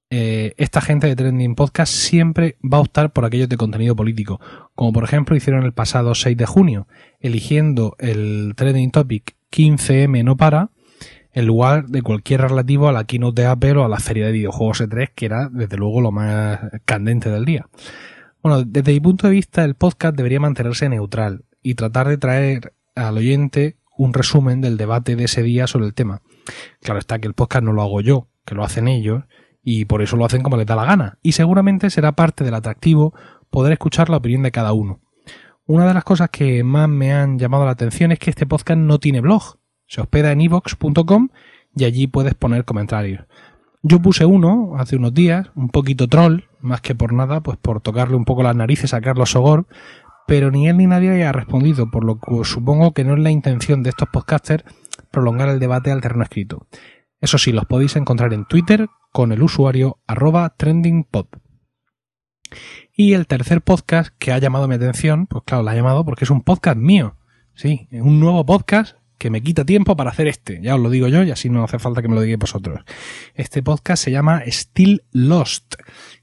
[0.09, 4.39] eh, esta gente de Trending Podcast siempre va a optar por aquellos de contenido político,
[4.75, 6.87] como por ejemplo hicieron el pasado 6 de junio,
[7.19, 10.69] eligiendo el Trending Topic 15M no para,
[11.33, 14.31] en lugar de cualquier relativo a la keynote de Apple o a la feria de
[14.31, 17.67] videojuegos E3, que era desde luego lo más candente del día.
[18.41, 22.73] Bueno, desde mi punto de vista, el podcast debería mantenerse neutral y tratar de traer
[22.95, 26.21] al oyente un resumen del debate de ese día sobre el tema.
[26.81, 29.23] Claro está que el podcast no lo hago yo, que lo hacen ellos,
[29.63, 32.53] y por eso lo hacen como les da la gana, y seguramente será parte del
[32.53, 33.15] atractivo
[33.49, 34.99] poder escuchar la opinión de cada uno.
[35.65, 38.79] Una de las cosas que más me han llamado la atención es que este podcast
[38.79, 39.55] no tiene blog,
[39.87, 41.29] se hospeda en evox.com
[41.75, 43.25] y allí puedes poner comentarios.
[43.81, 47.81] Yo puse uno hace unos días, un poquito troll, más que por nada, pues por
[47.81, 49.67] tocarle un poco las narices a Carlos Sogor,
[50.25, 53.31] pero ni él ni nadie ha respondido, por lo que supongo que no es la
[53.31, 54.63] intención de estos podcasters
[55.11, 56.65] prolongar el debate al terreno escrito.
[57.19, 61.27] Eso sí, los podéis encontrar en Twitter con el usuario arroba trendingpod.
[62.95, 66.23] Y el tercer podcast que ha llamado mi atención, pues claro, la ha llamado porque
[66.23, 67.15] es un podcast mío.
[67.53, 70.59] Sí, un nuevo podcast que me quita tiempo para hacer este.
[70.61, 72.81] Ya os lo digo yo y así no hace falta que me lo digáis vosotros.
[73.35, 75.75] Este podcast se llama Still Lost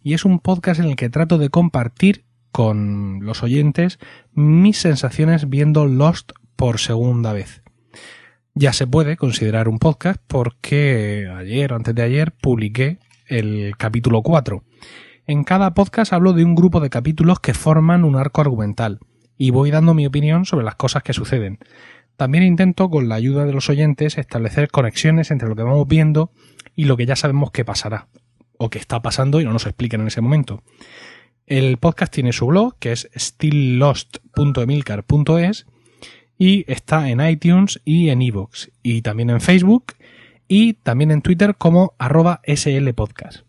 [0.03, 3.99] y es un podcast en el que trato de compartir con los oyentes
[4.35, 7.63] mis sensaciones viendo Lost por segunda vez.
[8.53, 12.99] Ya se puede considerar un podcast porque ayer, antes de ayer, publiqué
[13.29, 14.63] el capítulo 4.
[15.27, 18.99] En cada podcast hablo de un grupo de capítulos que forman un arco argumental
[19.39, 21.61] y voy dando mi opinión sobre las cosas que suceden.
[22.21, 26.33] También intento, con la ayuda de los oyentes, establecer conexiones entre lo que vamos viendo
[26.77, 28.09] y lo que ya sabemos que pasará,
[28.59, 30.63] o que está pasando y no nos expliquen en ese momento.
[31.47, 35.65] El podcast tiene su blog, que es stilllost.emilcar.es,
[36.37, 39.85] y está en iTunes y en iVoox, y también en Facebook,
[40.47, 43.47] y también en Twitter como arroba slpodcast.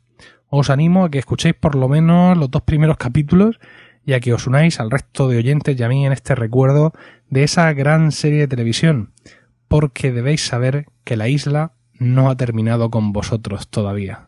[0.48, 3.60] Os animo a que escuchéis por lo menos los dos primeros capítulos
[4.06, 6.94] y a que os unáis al resto de oyentes y a mí en este recuerdo
[7.30, 9.12] de esa gran serie de televisión,
[9.68, 14.28] porque debéis saber que la isla no ha terminado con vosotros todavía.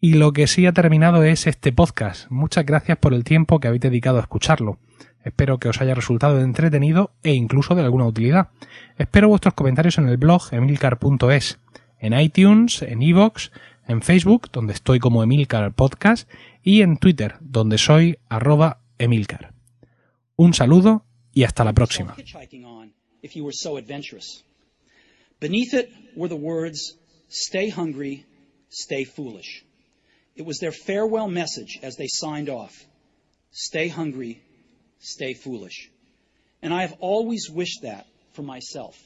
[0.00, 2.30] Y lo que sí ha terminado es este podcast.
[2.30, 4.78] Muchas gracias por el tiempo que habéis dedicado a escucharlo.
[5.24, 8.48] Espero que os haya resultado entretenido e incluso de alguna utilidad.
[8.96, 11.58] Espero vuestros comentarios en el blog emilcar.es,
[11.98, 13.50] en iTunes, en iVoox,
[13.88, 16.30] en Facebook, donde estoy como Emilcar Podcast,
[16.64, 19.54] y en Twitter, donde soy arroba Emilcar.
[20.36, 22.14] Un saludo y hasta la próxima.
[25.40, 26.96] Beneath it were the words,
[27.28, 28.24] Stay hungry,
[28.70, 29.64] stay foolish.
[30.34, 32.72] It was their farewell message as they signed off
[33.50, 34.42] Stay hungry,
[35.00, 35.90] stay foolish.
[36.62, 38.96] And I have always wished that for myself.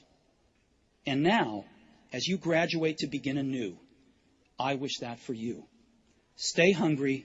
[1.06, 1.64] And now,
[2.12, 3.76] as you graduate to begin anew,
[4.58, 5.64] I wish that for you.
[6.36, 7.24] Stay hungry,